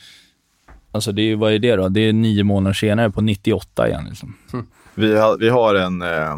[0.92, 1.90] Alltså, det är, vad är det då?
[1.90, 4.06] Det är nio månader senare på 98 igen.
[4.10, 4.36] Liksom.
[4.96, 6.02] Vi har, vi har en...
[6.02, 6.34] Eh,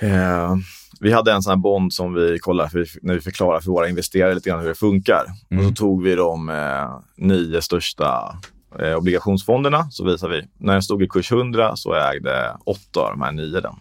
[0.00, 0.56] eh,
[1.00, 3.88] vi hade en sån här bond som vi kollar för, när vi förklarar för våra
[3.88, 5.24] investerare lite grann hur det funkar.
[5.58, 8.38] Och så tog vi de eh, nio största
[8.78, 9.90] eh, obligationsfonderna.
[9.90, 13.32] Så visar vi, när den stod i kurs 100 så ägde åtta av de här
[13.32, 13.74] nio den.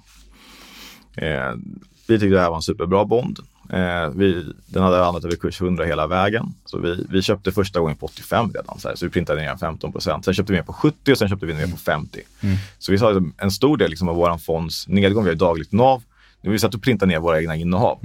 [1.17, 1.53] Eh,
[2.07, 3.39] vi tyckte det här var en superbra bond.
[3.69, 6.53] Eh, vi, den hade handlat över kurs 100 hela vägen.
[6.65, 8.79] Så vi, vi köpte första gången på 85 redan.
[8.79, 10.25] Så, här, så vi printade ner 15 procent.
[10.25, 12.21] Sen köpte vi ner på 70 och sen köpte vi ner på 50.
[12.79, 15.71] Så vi sa att en stor del liksom av vår fonds nedgång, vi har dagligt
[15.71, 16.01] NAV.
[16.41, 17.99] Nu vi satt och printade ner våra egna innehav.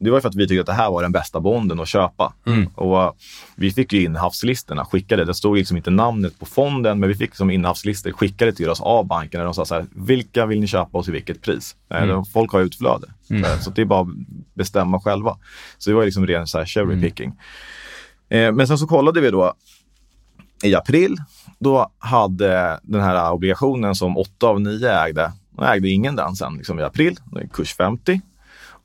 [0.00, 2.32] Det var för att vi tyckte att det här var den bästa bonden att köpa.
[2.74, 3.12] Och uh,
[3.56, 5.24] vi fick ju innehavslistorna skickade.
[5.24, 8.80] Det stod liksom inte namnet på fonden, men vi fick som innehavslistor skickade till oss
[8.80, 9.38] av banken.
[9.38, 11.76] Där de sa så här, vilka vill ni köpa och till vilket pris?
[11.90, 13.06] Eh, de- Folk har utflöde.
[13.28, 14.08] Så, här, så det är bara att
[14.54, 15.38] bestämma själva.
[15.78, 17.32] Så det var liksom ren så här cherry picking.
[18.30, 19.54] Eh, men sen så kollade vi då
[20.62, 21.16] i april,
[21.58, 26.54] då hade den här obligationen som åtta av nio ägde, då ägde ingen den sen
[26.56, 27.16] liksom i april,
[27.52, 28.20] kurs 50.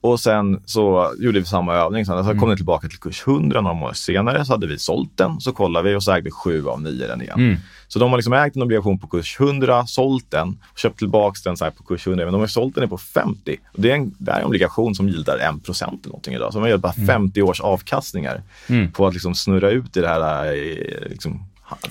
[0.05, 2.05] Och sen så gjorde vi samma övning.
[2.05, 4.45] Sen så kom den tillbaka till kurs 100 några månader senare.
[4.45, 5.41] Så hade vi sålt den.
[5.41, 7.39] Så kollade vi och så ägde sju av nio den igen.
[7.39, 7.57] Mm.
[7.87, 11.39] Så de har liksom ägt en obligation på kurs 100, sålt den, och köpt tillbaka
[11.43, 12.25] den så här på kurs 100.
[12.25, 13.57] Men de har sålt den på 50.
[13.73, 16.53] Och det, är en, det är en obligation som gildar 1 procent eller någonting idag.
[16.53, 18.91] Så har gjort bara 50 års avkastningar Mm.
[18.91, 21.45] på att liksom snurra ut i det här eh, liksom,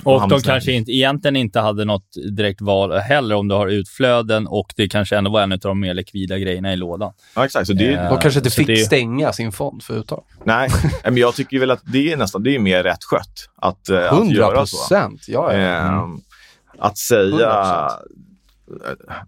[0.05, 2.07] Och de kanske inte, egentligen inte hade något
[2.37, 5.81] direkt val heller om du har utflöden och det kanske ändå var en av de
[5.81, 7.13] mer likvida grejerna i lådan.
[7.37, 7.67] Ja, exakt.
[7.67, 10.25] Så det, är- Eh, De kanske inte fick det- stänga sin fond för uttag.
[10.45, 10.69] Nej,
[11.05, 13.99] men jag tycker väl att det är nästan det är mer rätt skött att, eh,
[13.99, 14.77] att 100 göra så.
[14.77, 15.59] procent, ja, ja.
[15.59, 16.21] Ehm,
[16.79, 17.89] Att säga...
[17.89, 17.91] 100%.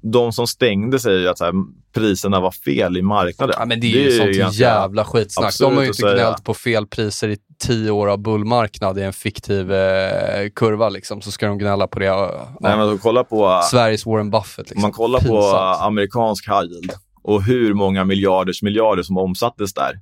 [0.02, 1.52] De som stängde säger ju att så här,
[1.94, 3.54] priserna var fel i marknaden.
[3.58, 5.58] Ja, men det är ju sånt ganska- jävla skitsnack.
[5.60, 9.12] De har ju inte gnällt på fel priser i tio år av bullmarknad i en
[9.12, 10.88] fiktiv eh, kurva.
[10.88, 11.22] Liksom.
[11.22, 12.04] Så ska de gnälla på det.
[12.06, 12.48] Ja.
[12.60, 14.58] Nej, men kolla på, Sveriges Warren Buffett.
[14.58, 14.76] Liksom.
[14.78, 15.82] om man kollar på Pinsamt.
[15.82, 16.92] amerikansk high yield
[17.22, 20.00] och hur många miljarders miljarder som omsattes där,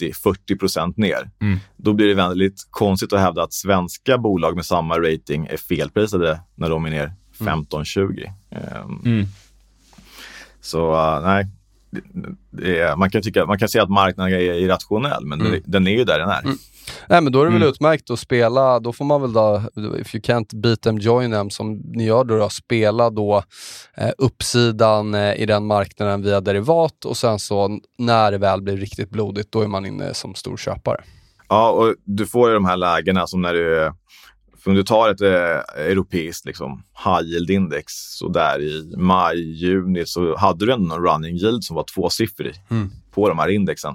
[0.00, 1.30] 30-40 procent ner.
[1.40, 1.58] Mm.
[1.76, 6.40] Då blir det väldigt konstigt att hävda att svenska bolag med samma rating är felprisade
[6.54, 8.24] när de är ner 15-20.
[8.50, 9.26] Ehm, Mm.
[10.60, 11.46] Så uh, nej,
[11.90, 12.00] det,
[12.50, 15.52] det är, man, kan tycka, man kan säga att marknaden är irrationell, men Mm.
[15.52, 16.42] den, den är ju där den är.
[17.08, 17.68] Nej, men då är det väl Mm.
[17.68, 18.80] utmärkt att spela.
[18.80, 19.62] Då får man väl då,
[20.00, 23.42] if you can't beat them, join them, som ni gör då, då spela då
[23.96, 28.76] eh, uppsidan eh, i den marknaden via derivat och sen så när det väl blir
[28.76, 31.04] riktigt blodigt, då är man inne som stor köpare.
[31.48, 33.92] Ja, och du får ju de här lägena som när du...
[34.66, 37.84] Om du tar ett eh, europeiskt liksom, high yield-index,
[38.18, 42.54] så där i maj, juni, så hade du ändå en running yield som var tvåsiffrig
[42.70, 42.90] Mm.
[43.14, 43.94] på de här indexen.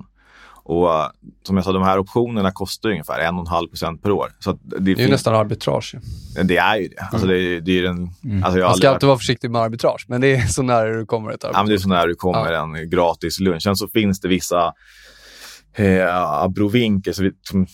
[0.70, 1.08] Och eh,
[1.44, 4.32] som jag sa, de här optionerna kostar ungefär 1,5 procent per år.
[4.40, 5.96] Så det, Det är ju nästan arbitrage.
[6.44, 7.02] det är ju det.
[7.12, 8.02] Alltså, det, är- det är den...
[8.04, 10.64] Alltså, jag Man ska aldrig varit- alltid vara försiktig med arbitrage, men det är så
[10.64, 11.82] nära du kommer ett Ja, men det är arbitrage.
[11.82, 12.64] så när du kommer Ja.
[12.78, 13.64] en gratis lunch.
[13.64, 14.74] Sen så finns det vissa
[15.76, 17.12] eh, abrovinker.
[17.14, 17.32] Så vi,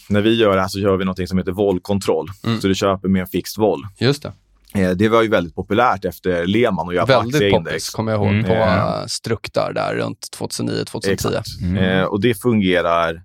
[0.10, 2.28] när vi gör det här så gör vi något som heter vollkontroll.
[2.46, 2.62] Mm.
[2.62, 3.82] Så du köper med en fixed voll.
[4.00, 4.32] Just det.
[4.74, 7.71] Eh, det var ju väldigt populärt efter Lehman att göra på Väldigt aktieindex.
[7.74, 8.43] poppis, kommer jag ihåg, Mm.
[8.45, 11.09] på uh, struktar där runt 2009-2010.
[11.11, 11.47] Exakt.
[11.61, 11.78] Mm.
[11.78, 13.24] Eh, och det fungerar,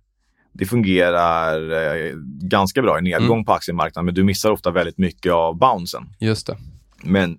[0.52, 3.44] det fungerar eh, ganska bra i nedgång Mm.
[3.44, 6.02] på aktiemarknaden, men du missar ofta väldigt mycket av bouncen.
[6.20, 6.56] Just det.
[7.02, 7.38] Men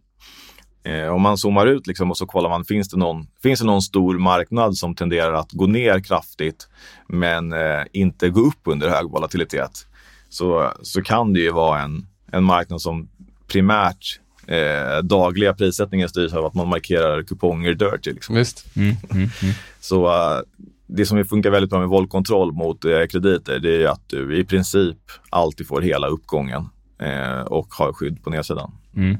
[0.83, 3.65] eh, om man zoomar ut liksom och så kollar man, finns det, någon, finns det
[3.65, 6.67] någon stor marknad som tenderar att gå ner kraftigt
[7.07, 9.85] men eh, inte gå upp under hög volatilitet?
[10.29, 13.09] Så, så kan det ju vara en, en marknad som
[13.49, 18.11] primärt eh, dagliga prissättningen styrs av att man markerar kuponger dirty.
[18.13, 18.35] Liksom.
[18.35, 18.45] Mm.
[18.75, 18.95] Mm.
[19.11, 19.53] Mm.
[19.79, 20.39] Så eh,
[20.87, 24.37] det som funkar väldigt bra med våldkontroll mot eh, krediter, det är ju att du
[24.39, 24.97] i princip
[25.29, 26.69] alltid får hela uppgången
[27.01, 28.71] eh, och har skydd på nedsidan.
[28.95, 29.17] Mm.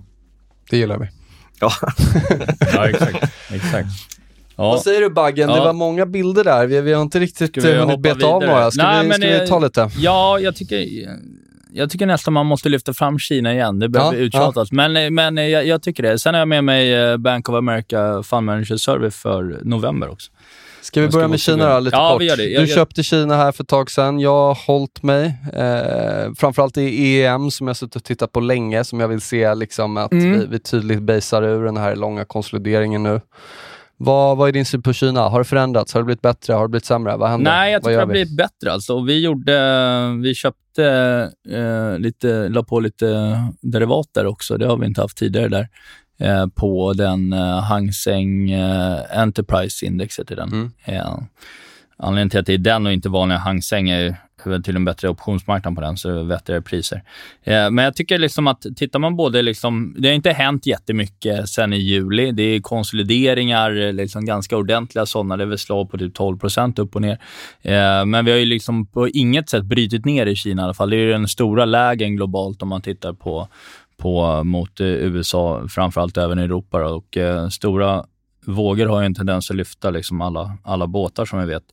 [0.69, 1.07] Det gillar vi.
[1.59, 1.71] Ja.
[2.73, 3.23] Ja, exakt.
[3.51, 3.87] exakt.
[4.55, 4.63] Ja.
[4.63, 5.49] Vad säger du Baggen?
[5.49, 5.63] Det Ja.
[5.63, 6.67] var många bilder där.
[6.67, 8.71] Vi, vi har inte riktigt hunnit beta av några.
[8.71, 9.89] Ska, Nej, vi, men ska vi det- ta lite?
[9.97, 10.77] Ja, jag tycker,
[11.73, 13.79] jag tycker nästan man måste lyfta fram Kina igen.
[13.79, 14.71] Det behöver Ja, uttjatas.
[14.71, 16.19] Men, men jag, jag tycker det.
[16.19, 20.31] Sen har jag med mig eh, Bank of America Fund Manager Service för november också.
[20.81, 22.21] Ska vi börja med Kina då, lite Ja, kort?
[22.21, 22.43] vi gör det.
[22.43, 24.19] Jag- du jag- köpte Kina här för ett tag sedan.
[24.19, 25.25] Jag har hållit mig.
[25.53, 29.55] Eh, framförallt i EM som jag suttit och tittat på länge, som jag vill se
[29.55, 30.39] liksom att Mm.
[30.39, 33.21] vi, vi tydligt basar ur den här långa konsolideringen nu.
[34.01, 35.21] Vad, vad är din syn på Kina?
[35.21, 35.93] Har det förändrats?
[35.93, 36.53] Har det blivit bättre?
[36.53, 37.17] Har det blivit sämre?
[37.17, 37.51] Vad händer?
[37.51, 38.11] Nej, jag tycker det har vi?
[38.11, 38.71] blivit bättre.
[38.71, 39.01] Alltså.
[39.01, 40.85] Vi, gjorde, vi köpte
[41.49, 44.57] eh, lite, la på lite derivater också.
[44.57, 45.69] Det har vi inte haft tidigare där.
[46.19, 50.49] Eh, på den eh, Hang Seng eh, Enterprise-indexet i den.
[50.49, 50.71] Mm.
[50.85, 51.17] Eh,
[51.97, 54.15] anledningen till att det är den och inte vanliga Hang Seng är
[54.63, 57.03] till en bättre optionsmarknad på den, så det är vettigare priser.
[57.43, 61.49] Eh, men jag tycker liksom att tittar man både liksom, det har inte hänt jättemycket
[61.49, 62.31] sen i juli.
[62.31, 65.37] Det är konsolideringar, eh, liksom ganska ordentliga sådana.
[65.37, 67.19] Det är väl slag på typ 12% upp och ner.
[67.61, 70.73] Eh, men vi har ju liksom på inget sätt brutit ner i Kina i alla
[70.73, 70.89] fall.
[70.89, 73.47] Det är ju den stora lägen globalt om man tittar på,
[73.97, 76.79] på mot USA, framförallt även i Europa.
[76.79, 76.85] Då.
[76.85, 78.05] Och eh, stora
[78.45, 81.63] vågor har ju en tendens att lyfta liksom alla, alla båtar som vi vet.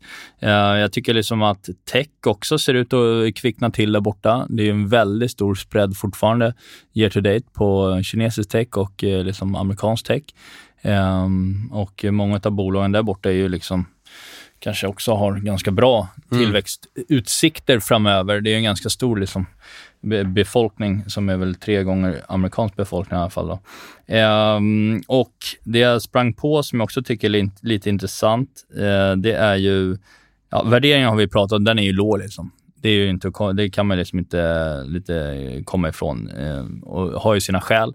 [0.40, 4.46] Eh, jag tycker liksom att tech också ser ut att kvickna till där borta.
[4.48, 6.54] Det är en väldigt stor spread fortfarande
[6.94, 10.22] year to date på kinesisk tech och eh, liksom amerikansk tech.
[10.82, 13.86] Ehm, och många av bolagen där borta är ju liksom
[14.58, 18.40] kanske också har ganska bra tillväxtutsikter framöver.
[18.40, 19.46] Det är en ganska stor liksom,
[20.26, 23.48] befolkning som är väl tre gånger amerikansk befolkning i alla fall.
[23.48, 23.58] Då.
[24.06, 25.34] Ehm, och
[25.64, 29.56] det jag sprang på som jag också tycker är lite, lite intressant, eh, det är
[29.56, 29.96] ju,
[30.50, 32.50] ja, värderingen har vi pratat om, den är ju låg liksom.
[32.80, 37.34] det, är ju inte, det kan man liksom inte lite komma ifrån eh, och har
[37.34, 37.92] ju sina skäl.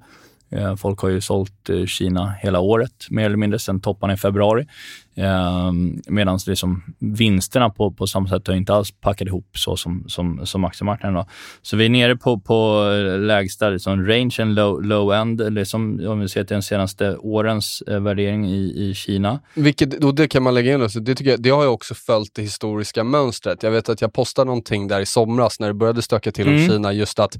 [0.52, 4.18] Eh, folk har ju sålt eh, Kina hela året, mer eller mindre, sen topparna i
[4.18, 4.68] februari.
[5.16, 5.72] Eh,
[6.08, 10.46] Medan liksom vinsterna på, på samma sätt har inte alls packat ihop så som, som,
[10.46, 11.16] som aktiemarknaden.
[11.16, 11.26] Då.
[11.62, 12.84] Så vi är nere på, på
[13.20, 17.84] lägsta liksom range and low, low end, liksom, om vi ser till de senaste årens
[17.88, 19.40] eh, värdering i, i Kina.
[19.54, 21.94] Vilket, och det kan man lägga in, alltså, det, tycker jag, det har jag också
[21.94, 23.64] följt det historiska mönstret.
[23.64, 26.62] Jag vet att jag postade någonting där i somras när det började stöka till mm.
[26.62, 27.38] om Kina, just att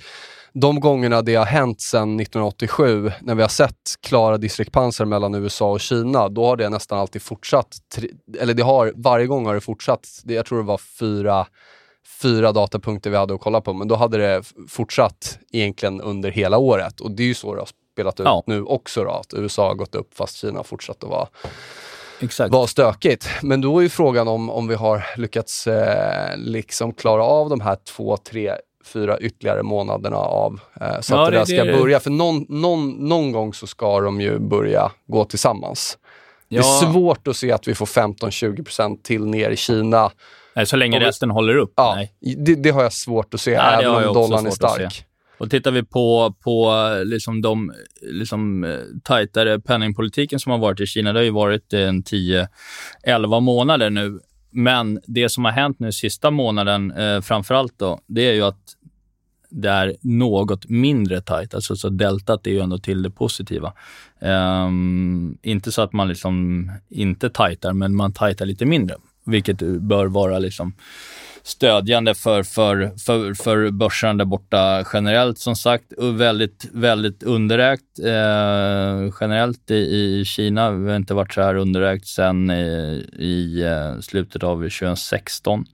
[0.54, 5.72] de gångerna det har hänt sedan 1987, när vi har sett klara diskrepanser mellan USA
[5.72, 7.80] och Kina, då har det nästan alltid fortsatt.
[8.40, 10.08] Eller det har, varje gång har det fortsatt.
[10.24, 11.48] jag tror det var fyra,
[12.22, 16.58] fyra datapunkter vi hade att kolla på, men då hade det fortsatt egentligen under hela
[16.58, 17.00] året.
[17.00, 18.44] Och det är ju så det har spelat ut ja.
[18.46, 21.28] nu också, då, att USA har gått upp fast Kina har fortsatt att vara
[22.20, 22.54] Exakt.
[22.54, 23.30] var stökigt.
[23.42, 27.62] Men då är ju frågan om, om vi har lyckats eh, liksom klara av de
[27.62, 28.52] här två, tre
[28.94, 30.60] fyra ytterligare månaderna av.
[30.82, 31.74] Eh, så ja, att det, där ska det.
[31.74, 32.00] börja.
[32.00, 35.98] För någon, någon, någon gång så ska de ju börja gå tillsammans.
[36.48, 36.62] Ja.
[36.62, 40.12] Det är svårt att se att vi får 15-20% till ner i Kina.
[40.56, 41.74] Nej, så länge vi, resten håller upp?
[41.76, 42.06] Ja,
[42.38, 45.06] det, det, har jag svårt att se, Nej, även om dollarn är stark.
[45.38, 46.74] Och tittar vi på, på
[47.06, 51.74] liksom de liksom, eh, tajtare penningpolitiken som har varit i Kina, det har ju varit
[51.74, 54.20] en 10-11 månader nu.
[54.52, 58.62] Men det som har hänt nu sista månaden, eh, framförallt då, det är ju att
[59.52, 61.54] det är något mindre tajt.
[61.54, 63.74] Alltså, så deltat är ju ändå till det positiva.
[64.20, 68.96] Um, inte så att man liksom inte tajtar, men man tajtar lite mindre,
[69.26, 70.74] vilket bör vara liksom
[71.44, 75.40] stödjande för, för, för, för börsen där borta generellt.
[75.40, 80.72] Som sagt, väldigt, väldigt underägt eh, generellt i, i Kina.
[80.72, 83.66] Vi har inte varit så här underägt sen eh, i,
[84.00, 85.66] i slutet av 2016.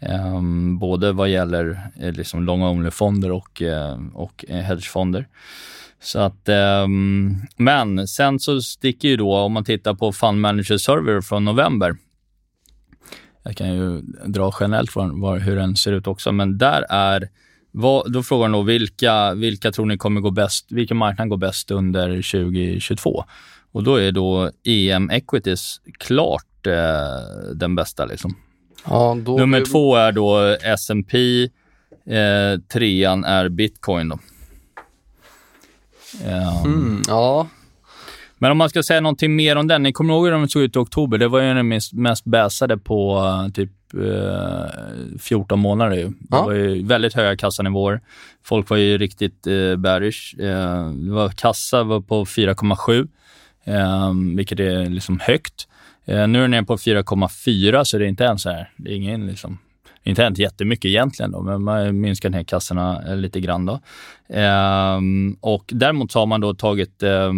[0.00, 0.42] Eh,
[0.78, 5.28] både vad gäller eh, liksom long only-fonder och, eh, och eh, hedgefonder.
[6.00, 6.86] Så att, eh,
[7.56, 11.96] men sen så sticker ju då, om man tittar på Fund Manager Survey från november,
[13.42, 17.28] jag kan ju dra generellt från var, hur den ser ut också, men där är
[17.70, 21.70] vad, då frågar då vilka, vilka tror ni kommer gå bäst, vilken marknad går bäst
[21.70, 23.24] under 2022?
[23.72, 28.06] Och då är då EM Equities klart eh, den bästa.
[28.06, 28.34] Liksom.
[28.88, 29.66] Ja, Nummer vi...
[29.66, 31.42] två är då S&P
[32.06, 34.08] eh, trean är bitcoin.
[34.08, 34.18] Då.
[36.24, 37.46] Um, mm, ja,
[38.38, 39.82] men om man ska säga någonting mer om den.
[39.82, 41.18] Ni kommer ihåg hur de såg ut i oktober?
[41.18, 45.96] Det var ju den mest, mest bäsade på uh, typ uh, 14 månader.
[45.96, 46.08] Ju.
[46.08, 46.44] Det ja.
[46.44, 48.00] var ju väldigt höga kassanivåer.
[48.44, 50.40] Folk var ju riktigt uh, bearish.
[50.40, 53.08] Uh, det var, kassa var på 4,7,
[54.08, 55.68] um, vilket är liksom högt.
[56.08, 58.70] Uh, nu är den nere på 4,4, så det är inte ens så här.
[58.76, 59.58] Det är ingen liksom
[60.10, 63.66] inte hänt jättemycket egentligen, då, men man har minskat ner kassorna eh, lite grann.
[63.66, 63.80] Då.
[64.28, 67.32] Ehm, och däremot så har man då tagit eh,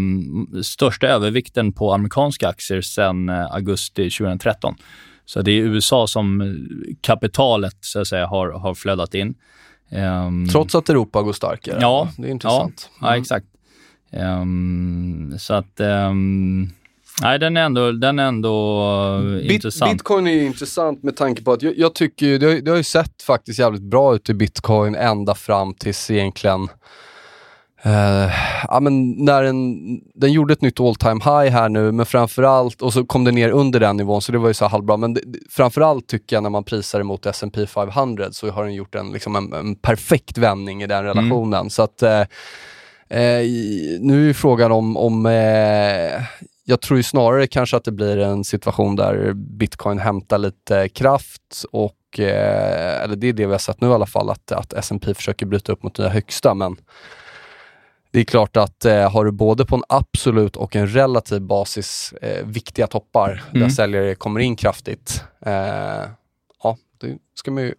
[0.63, 4.75] största övervikten på amerikanska aktier sedan eh, augusti 2013.
[5.25, 6.57] Så det är USA som
[7.01, 9.35] kapitalet så att säga har, har flödat in.
[9.91, 11.79] Um, Trots att Europa går starkare?
[11.81, 12.91] Ja, det är intressant.
[13.01, 13.15] Ja, mm.
[13.15, 13.47] ja exakt.
[14.13, 16.71] Um, så att um,
[17.23, 18.83] Nej, den är ändå, den är ändå
[19.23, 19.93] uh, Bit, intressant.
[19.93, 22.85] Bitcoin är intressant med tanke på att jag, jag tycker, det har, det har ju
[22.85, 26.69] sett faktiskt jävligt bra ut i bitcoin ända fram tills egentligen
[27.87, 28.33] Uh,
[28.69, 29.77] ja, men när den,
[30.15, 33.33] den gjorde ett nytt all time high här nu, men framförallt, och så kom det
[33.33, 34.97] ner under den nivån, så det var ju så halvbra.
[34.97, 38.95] Men det, framförallt tycker jag när man prisar emot S&P 500 så har den gjort
[38.95, 41.17] en, liksom en, en perfekt vändning i den mm.
[41.17, 41.61] relationen.
[41.61, 41.71] Mm.
[41.71, 42.27] Så att uh, uh,
[44.01, 45.27] nu är frågan om, om
[46.71, 51.65] jag tror ju snarare kanske att det blir en situation där bitcoin hämtar lite kraft
[51.73, 54.73] och, eh, eller det är det vi har sett nu i alla fall, att, att
[54.73, 56.55] S&P försöker bryta upp mot nya högsta.
[56.55, 56.77] Men
[58.11, 62.15] det är klart att eh, har du både på en absolut och en relativ basis
[62.23, 63.63] eh, viktiga toppar mm.
[63.63, 65.53] där säljare kommer in kraftigt, eh,
[66.63, 67.75] ja, det ska man ju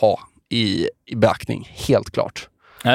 [0.00, 2.48] ha i, i beaktning, helt klart.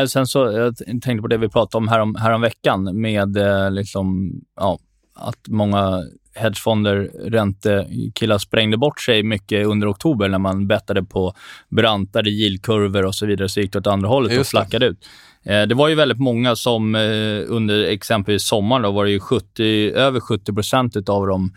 [0.09, 3.37] Sen så, jag tänkte på det vi pratade om härom, härom veckan med
[3.71, 4.79] liksom, ja,
[5.15, 6.03] att många
[6.35, 11.33] hedgefonder, räntekillar sprängde bort sig mycket under oktober när man bettade på
[11.69, 14.97] brantare yieldkurvor och så vidare, så gick det åt andra hållet och flackade ut.
[15.45, 19.19] Eh, det var ju väldigt många som eh, under exempelvis sommaren, då var det ju
[19.19, 21.53] 70, över 70 procent av de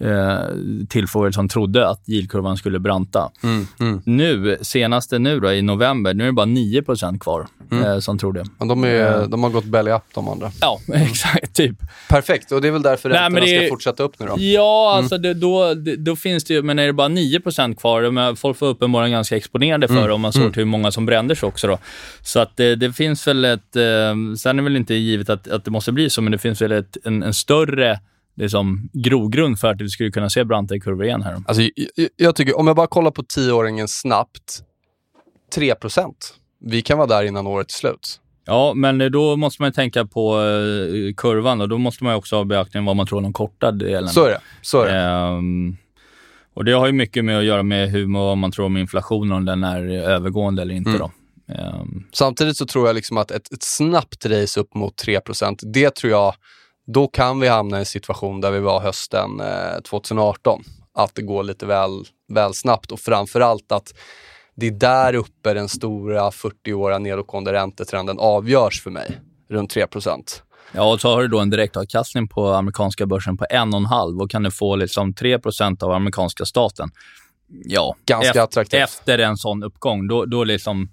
[0.00, 3.30] eh, tillfrågade som trodde att yieldkurvan skulle branta.
[3.42, 4.02] Mm, mm.
[4.04, 7.84] Nu, senaste nu då, i november, nu är det bara 9% kvar mm.
[7.84, 8.44] eh, som tror det.
[8.58, 10.50] Men de, är, de har gått belly up de andra.
[10.60, 11.54] Ja, exakt.
[11.54, 11.76] Typ.
[12.08, 14.34] Perfekt, och det är väl därför räntorna det, ska fortsätta upp nu då?
[14.38, 14.98] Ja, mm.
[14.98, 18.36] alltså det, då, det, då finns det ju, men är det bara 9% kvar, men
[18.36, 20.12] folk var uppenbarligen ganska exponerade för mm.
[20.12, 20.54] om man såg mm.
[20.54, 21.66] hur många som brände sig också.
[21.66, 21.78] Då.
[22.22, 23.82] Så att det, det finns väl ett, eh,
[24.38, 26.62] sen är det väl inte givet att, att det måste bli så, men det finns
[26.62, 28.00] väl ett, en, en större
[28.38, 31.42] liksom, grogrund för att vi skulle kunna se branta kurvor igen här.
[31.46, 34.62] Alltså, jag, jag, tycker, om jag bara kollar på tioåringen snabbt,
[35.56, 36.12] 3%
[36.60, 38.20] Vi kan vara där innan året är slut.
[38.46, 42.44] Ja, men då måste man tänka på uh, kurvan och då måste man också ha
[42.44, 44.08] beaktning vad man tror om de korta delen.
[44.08, 44.40] Så är det.
[44.62, 45.36] Så är det.
[45.36, 45.76] Um,
[46.54, 49.32] och det har ju mycket med att göra med hur vad man tror om inflationen,
[49.32, 50.90] om den är övergående eller inte.
[50.90, 51.00] Mm.
[51.00, 51.10] Då.
[51.54, 52.06] Um.
[52.12, 56.12] Samtidigt så tror jag liksom att ett, ett snabbt race upp mot 3% det tror
[56.12, 56.34] jag
[56.92, 60.62] då kan vi hamna i en situation där vi var hösten eh, 2018.
[60.94, 63.94] Att det går lite väl, väl snabbt och framförallt att
[64.54, 70.92] det är där uppe den stora 40-åriga nedåtgående räntetrenden avgörs för mig, runt 3% Ja,
[70.92, 74.50] och så har du då en direktavkastning på amerikanska börsen på 1,5 och kan du
[74.50, 76.90] få liksom 3% av amerikanska staten.
[77.64, 78.82] Ja, Ganska efter, attraktivt.
[78.82, 80.88] efter en sån uppgång, då, då liksom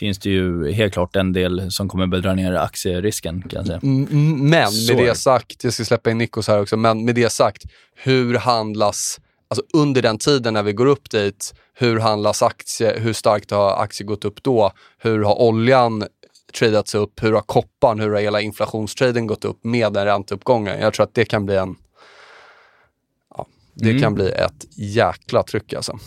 [0.00, 3.66] finns det ju helt klart en del som kommer att dra ner aktierisken kan jag
[3.66, 3.78] säga.
[3.82, 4.94] Men med Så.
[4.94, 7.62] det sagt, jag ska släppa in Nikos här också, men med det sagt,
[7.94, 13.12] hur handlas, alltså under den tiden när vi går upp dit, hur handlas aktie, hur
[13.12, 14.72] starkt har aktier gått upp då?
[14.98, 16.04] Hur har oljan
[16.58, 17.22] tradats upp?
[17.22, 20.80] Hur har kopparn, hur har hela inflationstraden gått upp med den ränteuppgången?
[20.80, 21.76] Jag tror att det kan bli en,
[23.36, 24.02] ja, det mm.
[24.02, 25.98] kan bli ett jäkla tryck alltså.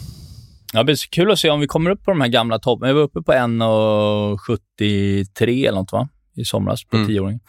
[0.74, 2.88] Ja, det blir kul att se om vi kommer upp på de här gamla topparna.
[2.88, 6.10] Vi var uppe på 1,73 eller något va?
[6.36, 7.08] I somras på mm.
[7.08, 7.40] tioåringen.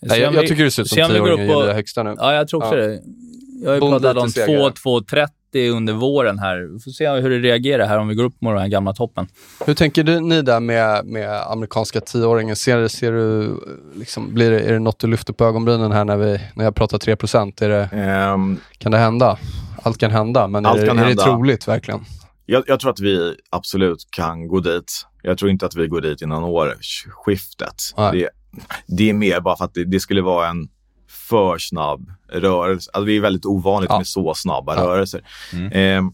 [0.00, 2.14] Ja, jag, jag, tycker det ser ut som tioåringen ger det högsta nu.
[2.18, 2.86] Ja, jag tror också ja.
[2.86, 3.00] det.
[3.62, 6.72] Jag har ju pratat om 2,230 under våren här.
[6.72, 8.92] Vi får se hur det reagerar här om vi går upp mot den här gamla
[8.92, 9.26] toppen.
[9.66, 12.56] Hur tänker du, ni där med, med amerikanska tioåringen?
[12.56, 13.56] Ser, ser du,
[13.94, 16.74] liksom, blir det, är det något du lyfter på ögonbrynen här när, vi, när jag
[16.74, 17.88] pratar 3 är det,
[18.32, 19.38] um, Kan det hända?
[19.82, 22.04] Allt kan hända, men är, det, är det troligt verkligen?
[22.46, 25.06] Jag, jag, tror att vi absolut kan gå dit.
[25.22, 27.82] Jag tror inte att vi går dit innan årsskiftet.
[27.96, 28.30] Det,
[28.86, 30.68] det, är mer bara för att det, det, skulle vara en
[31.08, 32.90] för snabb rörelse.
[32.92, 33.98] Alltså, det är väldigt ovanligt ja.
[33.98, 34.82] med så snabba ja.
[34.82, 35.26] rörelser.
[35.52, 35.72] Mm.
[35.72, 36.12] Eh,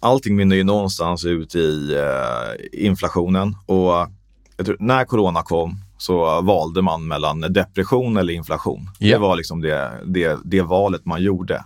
[0.00, 3.56] allting mynnar ju någonstans ut i eh, inflationen.
[3.66, 4.08] Och
[4.64, 8.90] tror, när corona kom så valde man mellan depression eller inflation.
[9.00, 9.20] Yeah.
[9.20, 11.64] Det var liksom det, det, det valet man gjorde.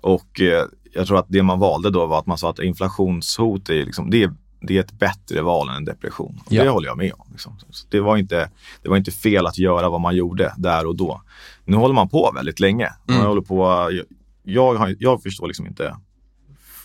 [0.00, 0.64] Och eh,
[0.96, 4.10] jag tror att det man valde då var att man sa att inflationshot är, liksom,
[4.10, 6.40] det är, det är ett bättre val än en depression.
[6.48, 6.64] Ja.
[6.64, 7.26] Det håller jag med om.
[7.30, 7.56] Liksom.
[7.90, 8.50] Det, var inte,
[8.82, 11.22] det var inte fel att göra vad man gjorde där och då.
[11.64, 12.92] Nu håller man på väldigt länge.
[13.04, 13.28] Man mm.
[13.28, 13.90] håller på,
[14.42, 15.96] jag, jag, jag förstår liksom inte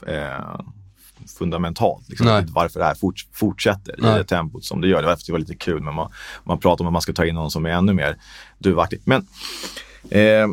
[0.08, 0.60] eh,
[1.38, 2.10] fundamentalt.
[2.10, 4.16] Liksom, varför det här fort, fortsätter Nej.
[4.16, 5.02] i det tempot som det gör.
[5.02, 6.12] Det var, det var lite kul, men man,
[6.44, 8.16] man pratar om att man ska ta in någon som är ännu mer
[8.58, 9.02] duvaktig.
[9.06, 9.28] Men
[10.10, 10.48] eh,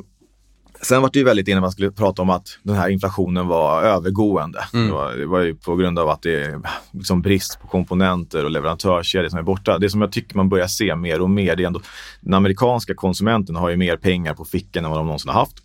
[0.82, 3.82] Sen var det ju väldigt innan man skulle prata om att den här inflationen var
[3.82, 4.64] övergående.
[4.74, 4.86] Mm.
[4.86, 6.60] Det, var, det, var, ju på grund av att det är
[6.90, 9.78] liksom brist på komponenter och leverantörskedjor som är borta.
[9.78, 11.80] Det som jag tycker man börjar se mer och mer, det är ändå
[12.20, 15.56] den amerikanska konsumenten har ju mer pengar på fickan än vad de någonsin har haft.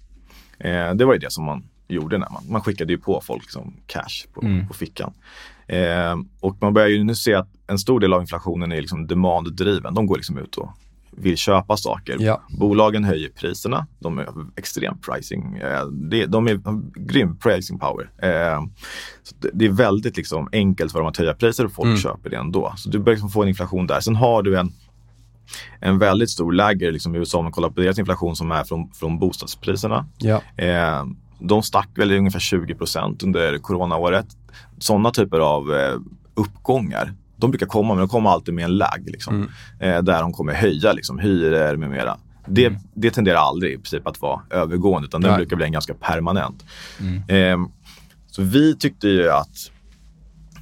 [0.60, 3.50] Eh, det var ju det som man gjorde när man, man skickade ju på folk
[3.50, 4.68] som cash på, mm.
[4.68, 5.14] på fickan.
[5.68, 9.08] Eh, och man börjar ju nu se att en stor del av inflationen är liksom
[9.08, 9.94] demand-driven.
[9.94, 10.70] De går liksom ut och
[11.18, 12.18] vill köpa saker.
[12.20, 12.42] Ja.
[12.50, 13.88] Bolagen höjer priserna.
[14.00, 15.58] De är extrem pricing.
[15.58, 15.86] Eh,
[16.28, 16.62] de är
[17.08, 18.12] grym pricing power.
[18.22, 18.64] Eh,
[19.54, 21.98] det är väldigt liksom enkelt för dem att höja priser och folk mm.
[21.98, 22.74] köper det ändå.
[22.78, 24.00] Så du börjar liksom få en inflation där.
[24.00, 24.72] Sen har du en,
[25.80, 28.64] en väldigt stor läger liksom i USA om man kollar på deras inflation som är
[28.64, 30.06] från, från bostadspriserna.
[30.18, 30.42] Ja.
[30.58, 31.06] Eh,
[31.40, 34.28] de stack väl ungefär 20% under coronaåret.
[34.78, 35.64] Sådana typer av
[36.36, 39.04] uppgångar de brukar komma, men de kommer alltid med en lag.
[39.06, 39.50] Liksom, mm.
[39.96, 42.18] eh, där de kommer höja liksom, hyror med mera.
[42.48, 42.80] Det, mm.
[42.94, 46.66] det tenderar aldrig i princip att vara övergående, utan den brukar bli en ganska permanent.
[47.00, 47.62] Mm.
[47.62, 47.68] Eh,
[48.28, 49.72] så vi tyckte ju att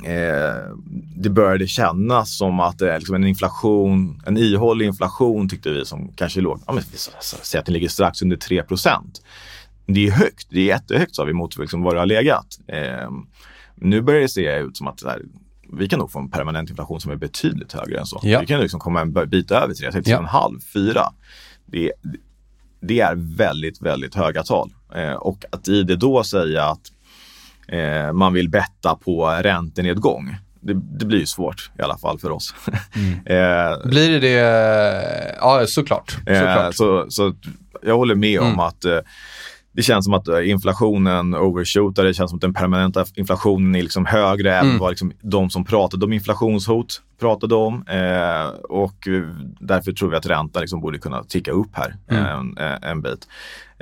[0.04, 0.76] eh,
[1.16, 6.14] det började kännas som att eh, liksom en inflation, en ihållig inflation tyckte vi som
[6.16, 6.84] kanske låg, ja, men,
[7.22, 9.00] säg att den ligger strax under 3%
[9.86, 12.60] Det är högt, det är jättehögt sa vi mot liksom, var det har legat.
[12.68, 13.10] Eh,
[13.76, 15.22] nu börjar det se ut som att här,
[15.72, 18.20] vi kan nog få en permanent inflation som är betydligt högre än så.
[18.24, 18.40] Ja.
[18.40, 20.52] Vi kan liksom komma en bit över 3, 3,5, ja.
[20.74, 21.02] 4.
[21.66, 21.92] Det,
[22.82, 24.72] det är väldigt, väldigt höga tal.
[24.96, 26.82] Eh, och att i det då säga att
[27.68, 30.36] eh, man vill betta på räntenedgång.
[30.64, 32.54] Det, det, blir ju svårt i alla fall för oss.
[32.96, 33.12] Mm.
[33.26, 35.36] eh, blir det det?
[35.40, 36.12] Ja, såklart.
[36.12, 36.66] såklart.
[36.66, 37.34] Eh, så, så
[37.82, 38.54] jag håller med mm.
[38.54, 39.00] om att eh,
[39.74, 42.04] det känns som att eh, inflationen overshootar.
[42.04, 45.66] Det känns som att den permanenta inflationen är liksom högre än vad liksom de som
[45.66, 47.88] pratade om inflationshot pratade om.
[47.88, 49.08] Eh, och
[49.60, 53.28] därför tror vi att räntan liksom borde kunna ticka upp här en, en bit.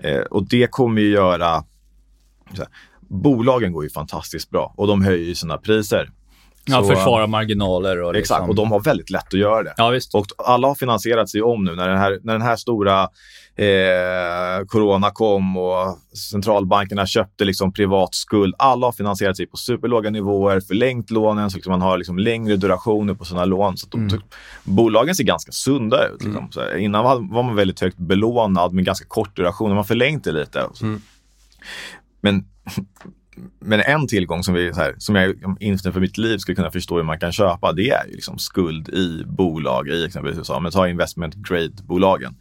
[0.04, 1.64] Eh, och det kommer ju göra...
[2.58, 2.68] Här,
[3.10, 6.10] bolagen går ju fantastiskt bra och de höjer sina priser.
[6.70, 8.50] Ja, Så- försvara marginaler och Exakt, liksom.
[8.50, 9.74] och de har väldigt lätt att göra det.
[9.78, 10.16] Ja, visst.
[10.16, 13.02] Och alla har finansierat sig om nu när den här, när den här stora
[13.56, 15.98] eh, corona kom och
[16.32, 18.56] centralbankerna köpte liksom privat skuld.
[18.58, 22.56] Alla har finansierat sig på superlåga nivåer, förlängt lånen så liksom man har liksom längre
[22.56, 23.78] durationer på sina lån.
[23.78, 24.22] Så de,
[24.64, 26.24] Bolagen ser ganska sunda ut.
[26.24, 26.52] Liksom.
[26.52, 29.76] Så här, innan var, man väldigt högt belånad med ganska kort duration.
[29.76, 29.86] Man
[30.24, 30.66] det lite.
[32.22, 32.46] Men
[33.60, 36.96] men en tillgång som, vi, här, som jag inte för mitt liv skulle kunna förstå
[36.96, 40.60] hur man kan köpa, det är ju liksom skuld i bolag i exempelvis USA.
[40.60, 42.36] Men ta investment grade-bolagen.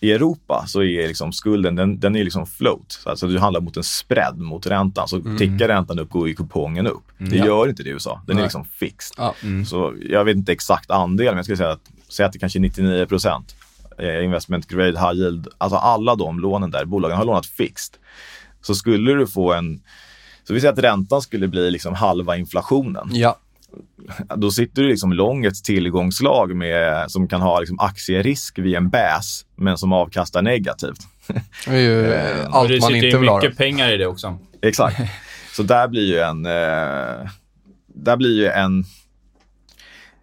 [0.00, 2.92] I Europa så är liksom skulden den, den är liksom float.
[2.92, 5.08] Så Alltså du handlar mot en spread mot räntan.
[5.08, 7.04] Så tickar räntan upp går ju kupongen upp.
[7.18, 8.22] Det gör inte det i USA.
[8.26, 8.44] Den är Nej.
[8.44, 9.14] liksom fixed.
[9.18, 9.34] Ja.
[9.66, 12.58] Så jag vet inte exakt andel, men jag skulle säga att, säga att det kanske
[12.58, 13.54] är 99 procent.
[13.98, 17.94] Eh, investment grade, high yield, alltså alla de lånen där, bolagen har lånat fixed.
[18.62, 19.82] Så skulle du få en...
[20.44, 23.08] Så vi säger att räntan skulle bli liksom halva inflationen.
[23.12, 23.38] Ja.
[24.36, 28.90] Då sitter du liksom lång ett tillgångslag med, som kan ha liksom aktierisk vid en
[28.90, 31.00] bäs, men som avkastar negativt.
[31.66, 33.40] Det är ju eh, allt det man sitter inte vill ha.
[33.40, 34.38] mycket pengar i det också.
[34.62, 35.00] Exakt.
[35.52, 36.46] Så där blir ju en...
[36.46, 37.30] Eh,
[37.94, 38.84] där blir ju en...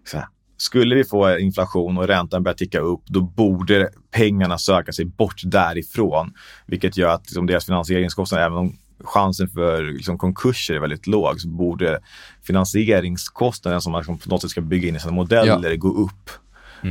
[0.05, 0.27] Så här,
[0.61, 5.41] skulle vi få inflation och räntan börjar ticka upp, då borde pengarna söka sig bort
[5.43, 6.33] därifrån.
[6.65, 11.41] Vilket gör att liksom, deras finansieringskostnader, även om chansen för liksom, konkurser är väldigt låg,
[11.41, 11.99] så borde
[12.43, 16.29] finansieringskostnaden som man liksom, på något sätt ska bygga in i sina modeller gå upp.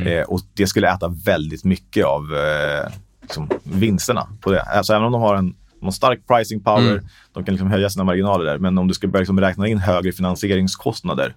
[0.07, 2.93] Eh, och det skulle äta väldigt mycket av eh,
[3.23, 4.63] liksom, vinsterna på det.
[4.63, 7.03] Alltså, även om de har en, har stark pricing power,
[7.33, 8.59] de kan liksom höja sina marginaler där.
[8.59, 11.35] Men om du ska börja liksom räkna in högre finansieringskostnader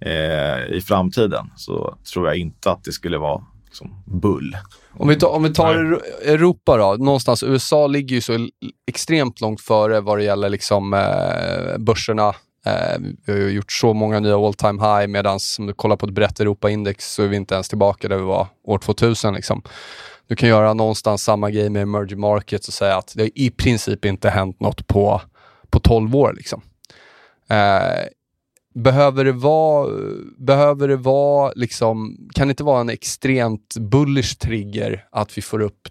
[0.00, 4.56] eh, i framtiden så tror jag inte att det skulle vara liksom, bull.
[4.90, 8.48] Om vi, tar, om vi tar Euro- Europa då, någonstans, USA ligger ju så
[8.86, 12.28] extremt långt före vad det gäller liksom, eh, börserna.
[12.66, 15.96] Eh, vi har ju gjort så många nya all time high medan om du kollar
[15.96, 19.34] på ett brett Europa-index så är vi inte ens tillbaka där vi var år 2000.
[19.34, 19.62] Liksom.
[20.26, 24.04] Du kan göra någonstans samma grej med emerging markets och säga att det i princip
[24.04, 25.20] inte hänt något på,
[25.70, 26.32] på 12 år.
[26.36, 26.62] Liksom.
[27.48, 28.04] Eh,
[28.82, 29.90] behöver det vara,
[30.38, 35.60] behöver det vara liksom, kan det inte vara en extremt bullish trigger att vi får
[35.60, 35.88] upp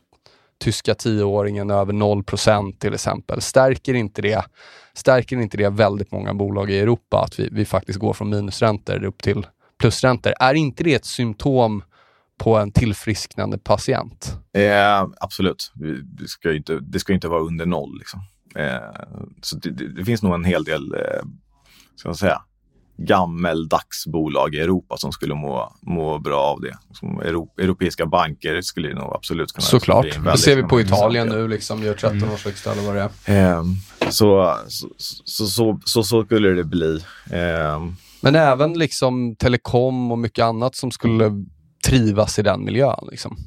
[0.59, 3.41] tyska tioåringen över 0% till exempel?
[3.41, 4.45] Stärker inte det,
[4.93, 9.03] stärker inte det väldigt många bolag i Europa att vi, vi faktiskt går från minusräntor
[9.03, 9.47] upp till
[9.79, 10.33] plusräntor?
[10.39, 11.83] Är inte det ett symptom
[12.37, 14.37] på en tillfrisknande patient?
[14.53, 15.71] Eh, absolut.
[16.03, 17.97] Det ska ju inte, det ska ju inte vara under noll.
[17.97, 18.19] Liksom.
[18.55, 19.05] Eh,
[19.41, 21.21] så det, det, det finns nog en hel del, eh,
[21.95, 22.41] ska man säga,
[22.97, 26.77] gammeldags bolag i Europa som skulle må, må bra av det.
[26.93, 30.23] Som euro, europeiska banker skulle nog absolut kunna Såklart.
[30.23, 33.57] Det ser vi på Italien nu, liksom, gör 13 års högsta eller vad det är.
[33.57, 33.63] Eh,
[34.09, 34.89] så, så,
[35.25, 36.95] så, så, så, skulle det bli.
[37.31, 37.85] Eh,
[38.21, 41.45] Men även liksom telekom och mycket annat som skulle
[41.85, 43.07] trivas i den miljön.
[43.11, 43.37] Liksom.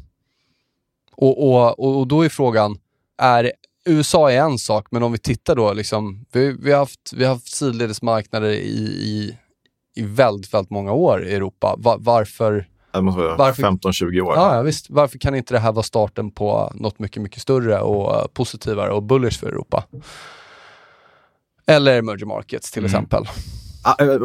[1.17, 2.77] Och, och, och då är frågan,
[3.23, 3.53] är,
[3.85, 7.25] USA är en sak, men om vi tittar då, liksom, vi, vi, har haft, vi
[7.25, 9.39] har haft sidledesmarknader i, i,
[9.97, 11.75] i väldigt, väldigt många år i Europa.
[11.79, 14.35] Va, varför, det måste vara Varför- 15-20 år.
[14.37, 17.81] ja, ja, visst, varför kan inte det här vara starten på något mycket, mycket större
[17.81, 19.85] och positivare och bullish för Europa?
[21.67, 23.25] Eller emerging markets till exempel.
[23.85, 24.21] Jag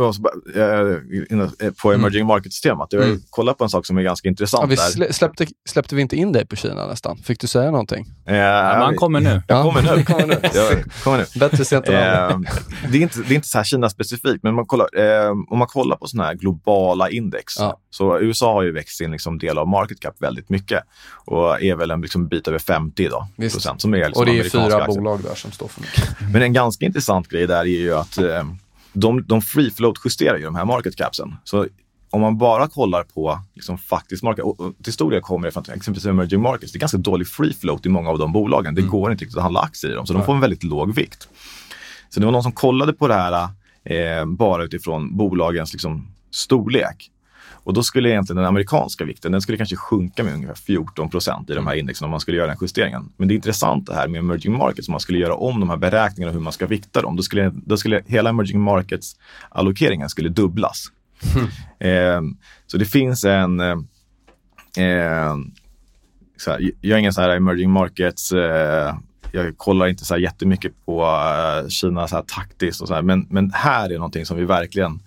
[1.81, 2.87] på emerging markets-temat.
[2.93, 3.21] Jag har Mm.
[3.29, 4.83] kollat på en sak som är ganska Ja, intressant vi där.
[4.83, 7.17] slä, släppte, släppte vi inte in dig på Kina nästan?
[7.17, 8.05] Fick du säga någonting?
[8.27, 9.41] Eh, Ja, man kommer nu.
[9.47, 10.03] Jag kommer nu.
[10.03, 10.39] kommer nu.
[10.53, 11.25] Jag kommer nu.
[11.39, 12.49] Bättre sent än aldrig.
[12.49, 12.55] Eh,
[12.91, 15.67] det, är inte, det är inte så här Kina-specifikt, men man kollar, eh, om man
[15.67, 17.53] kollar på sådana här globala index.
[17.59, 17.79] Ja.
[17.89, 20.83] Så USA har ju växt sin liksom del av market cap väldigt mycket
[21.25, 23.81] och är väl en liksom bit över 50 idag, procent.
[23.81, 24.87] Som är liksom Och det är fyra aktier.
[24.87, 26.09] bolag där som står för mycket.
[26.33, 28.43] Men en ganska intressant grej där är ju att eh,
[28.95, 31.35] de, de free float justerar ju de här market capsen.
[31.43, 31.67] Så
[32.09, 35.51] om man bara kollar på liksom, faktisk market, och, och till stor del kommer det
[35.51, 38.75] från exempelvis emerging markets, det är ganska dålig free float i många av de bolagen.
[38.75, 40.95] Det går inte riktigt att handla aktier i dem, så de får en väldigt låg
[40.95, 41.27] vikt.
[42.09, 43.49] Så det var någon som kollade på det här
[43.83, 47.11] eh, bara utifrån bolagens liksom, storlek.
[47.65, 51.49] Och då skulle egentligen den amerikanska vikten, den skulle kanske sjunka med ungefär 14 procent
[51.49, 53.11] i de här indexen om man skulle göra den justeringen.
[53.17, 55.69] Men det är intressant det här med emerging markets, om man skulle göra om de
[55.69, 57.15] här beräkningarna hur man ska vikta dem.
[57.15, 59.15] Då skulle, då skulle hela emerging markets
[59.49, 60.85] allokeringen skulle dubblas.
[61.79, 62.21] Eh,
[62.67, 63.59] så det finns en...
[63.59, 63.75] Eh,
[64.77, 65.35] eh,
[66.37, 68.95] så här, jag är ingen så här emerging markets eh,
[69.31, 73.01] jag kollar inte så här jättemycket på uh, Kina så här taktiskt och så här,
[73.01, 74.99] men, men här är någonting som vi verkligen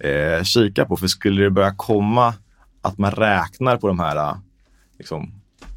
[0.00, 0.96] eh, kikar på.
[0.96, 2.34] För skulle det börja komma
[2.82, 4.36] att man räknar på de här uh,
[4.98, 5.32] liksom,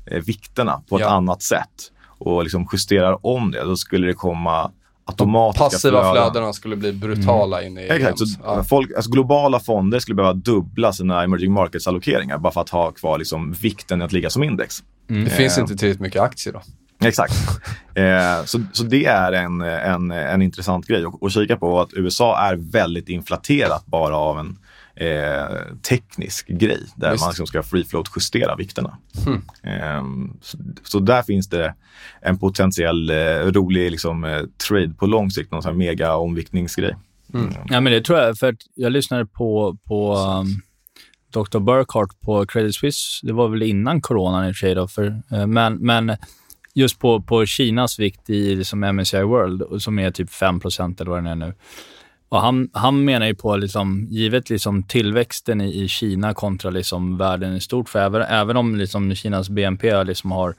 [0.05, 1.09] eh, vikterna på ett Ja.
[1.09, 4.71] annat sätt och liksom justerar om det, då skulle det komma
[5.05, 6.31] automatiska Passiva flöden.
[6.31, 8.25] flödena skulle bli brutala in i Exakt, så.
[8.43, 8.63] Ja.
[8.63, 12.91] folk, alltså globala fonder skulle behöva dubbla sina emerging markets allokeringar bara för att ha
[12.91, 14.83] kvar liksom vikten i att ligga som index.
[15.07, 16.61] Det finns Eh, inte tillräckligt mycket aktier då.
[17.05, 17.33] Exakt.
[17.95, 21.81] eh, så, så det är en, en, en intressant grej att, att kika på.
[21.81, 24.57] Att USA är väldigt inflaterat bara av en
[24.95, 25.57] eh,
[25.89, 27.23] teknisk grej där Visst.
[27.23, 28.97] man liksom ska free float justera vikterna.
[29.63, 30.03] Eh,
[30.41, 31.73] så, så där finns det
[32.21, 36.95] en potentiell eh, rolig liksom, eh, trade på lång sikt, någon sån här mega omviktningsgrej.
[37.69, 38.37] Ja, men det tror jag.
[38.37, 40.61] För att jag lyssnade på, på um,
[41.33, 41.59] Dr.
[41.59, 43.27] Burkhardt på Credit Suisse.
[43.27, 44.75] Det var väl innan coronan i och för sig.
[44.75, 46.09] Då, för, eh, men, men
[46.73, 51.17] just på, på Kinas vikt i liksom MSCI World, som är typ 5 eller vad
[51.17, 51.53] den är nu.
[52.29, 57.17] Och han, han menar ju på, liksom, givet liksom tillväxten i, i Kina kontra liksom
[57.17, 60.55] världen i stort, för även, även om liksom Kinas BNP liksom har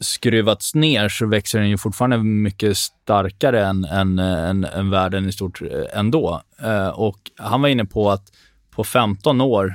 [0.00, 5.32] skruvats ner så växer den ju fortfarande mycket starkare än, än, än, än världen i
[5.32, 6.42] stort eh, ändå.
[6.62, 8.32] Eh, och han var inne på att
[8.70, 9.74] på 15 år,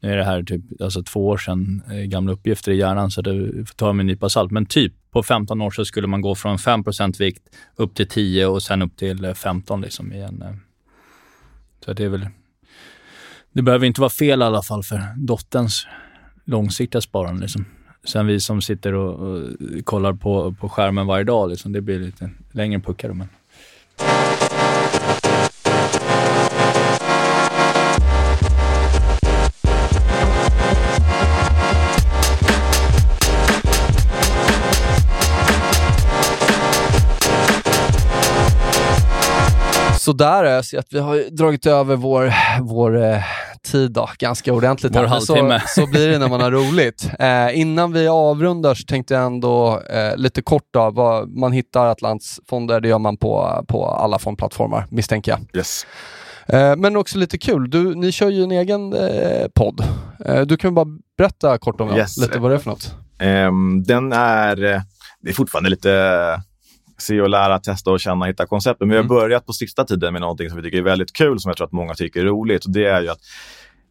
[0.00, 3.22] nu är det här typ alltså två år sedan, eh, gamla uppgifter i hjärnan, så
[3.22, 6.20] det får ta med en nypa salt, men typ på 15 år så skulle man
[6.20, 7.42] gå från 5% vikt
[7.76, 10.42] upp till 10 och sen upp till eh, 15 liksom igen.
[10.42, 10.54] Eh.
[11.84, 12.28] Så det är väl,
[13.52, 15.86] det behöver inte vara fel i alla fall för dotterns
[16.44, 17.40] långsiktiga sparande.
[17.40, 17.64] Liksom.
[18.04, 19.50] Sen vi som sitter och, och
[19.84, 23.12] kollar på, på skärmen varje dag, liksom, det blir lite längre puckar.
[23.12, 23.28] Men...
[40.06, 42.32] Så där är så att vi har dragit över vår,
[42.62, 43.22] vår eh,
[43.62, 44.96] tid då, ganska ordentligt.
[44.96, 45.62] Vår halvtimme.
[45.66, 47.10] Så, så blir det när man har roligt.
[47.18, 51.86] Eh, innan vi avrundar så tänkte jag ändå eh, lite kort då, vad, man hittar
[51.86, 55.40] Atlants fonder, det gör man på, på alla fondplattformar misstänker jag.
[55.60, 55.86] Yes.
[56.46, 59.80] Eh, men också lite kul, du, ni kör ju en egen eh, podd.
[60.24, 60.86] Eh, du kan bara
[61.18, 62.18] berätta kort om Yes.
[62.18, 62.94] lite vad det är för något.
[63.18, 64.56] Ehm, den är,
[65.20, 65.90] det är fortfarande lite
[66.98, 68.80] se och lära, testa och känna, hitta koncept.
[68.80, 69.08] Men vi har Mm.
[69.16, 71.66] börjat på sista tiden med någonting som vi tycker är väldigt kul, som jag tror
[71.66, 72.64] att många tycker är roligt.
[72.64, 73.20] Och det är ju att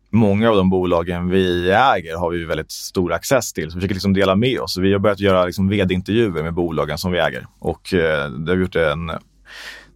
[0.10, 3.72] många av de bolagen vi äger har vi väldigt stor access till.
[3.72, 4.78] Så vi försöker liksom dela med oss.
[4.78, 7.47] Vi har börjat göra liksom vd-intervjuer med bolagen som vi äger.
[7.60, 9.12] Och eh, det har vi gjort en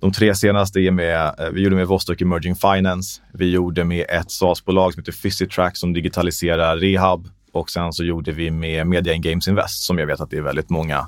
[0.01, 3.21] de tre senaste är med, eh, vi gjorde med Vostok Emerging Finance.
[3.33, 7.27] Vi gjorde med ett SaaS-bolag som heter Physitrack som digitaliserar rehab.
[7.51, 10.37] Och sen så gjorde vi med Media in Games Invest som jag vet att det
[10.37, 11.07] är väldigt många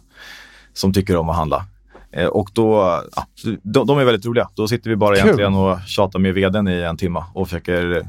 [0.73, 1.65] som tycker om att handla.
[2.13, 3.25] Eh, Och då, ja,
[3.63, 4.49] de, de är väldigt roliga.
[4.55, 5.23] Då sitter vi bara Kul.
[5.23, 8.03] egentligen och tjatar med vdn i en timme och försöker eh,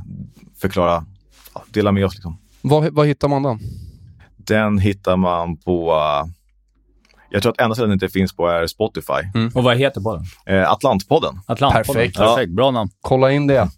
[0.61, 1.05] förklara,
[1.55, 2.15] ja, dela med oss.
[2.15, 2.39] Liksom.
[2.63, 3.59] Vad, vad hittar man då?
[4.37, 6.31] Den hittar man på, eh,
[7.31, 9.13] jag tror att enda stället den inte finns på är Spotify.
[9.55, 10.25] Och vad heter podden?
[10.47, 11.41] Eh, Atlantpodden.
[11.47, 11.95] Atlantpodden.
[11.95, 12.17] Perfekt.
[12.19, 12.53] Perfekt.
[12.53, 12.91] Bra namn.
[13.01, 13.69] Kolla in det.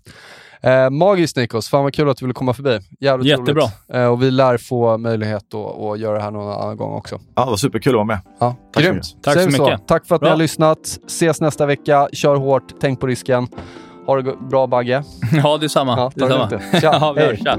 [0.65, 2.79] Eh, magiskt Nikos, fan vad kul att du ville komma förbi.
[3.01, 3.65] Jävligt Jättebra.
[3.93, 7.21] Eh, och vi lär få möjlighet att, att göra det här någon annan gång också.
[7.35, 8.19] Ja, det var superkul att vara med.
[8.41, 8.97] Ja, Tack så grymt.
[9.05, 9.23] mycket.
[9.23, 9.87] Tack så mycket.
[9.89, 10.31] Tack för att ni Bra.
[10.33, 10.79] har lyssnat.
[11.07, 12.09] Ses nästa vecka.
[12.13, 13.49] Kör hårt, tänk på risken.
[14.07, 15.03] Ha det bra Bagge.
[15.43, 15.95] Ja, detsamma.
[15.99, 16.49] Ja, ta det detsamma.
[16.51, 16.81] lugnt.
[16.81, 17.39] Tja, ja, vi hörs.
[17.39, 17.59] Tja.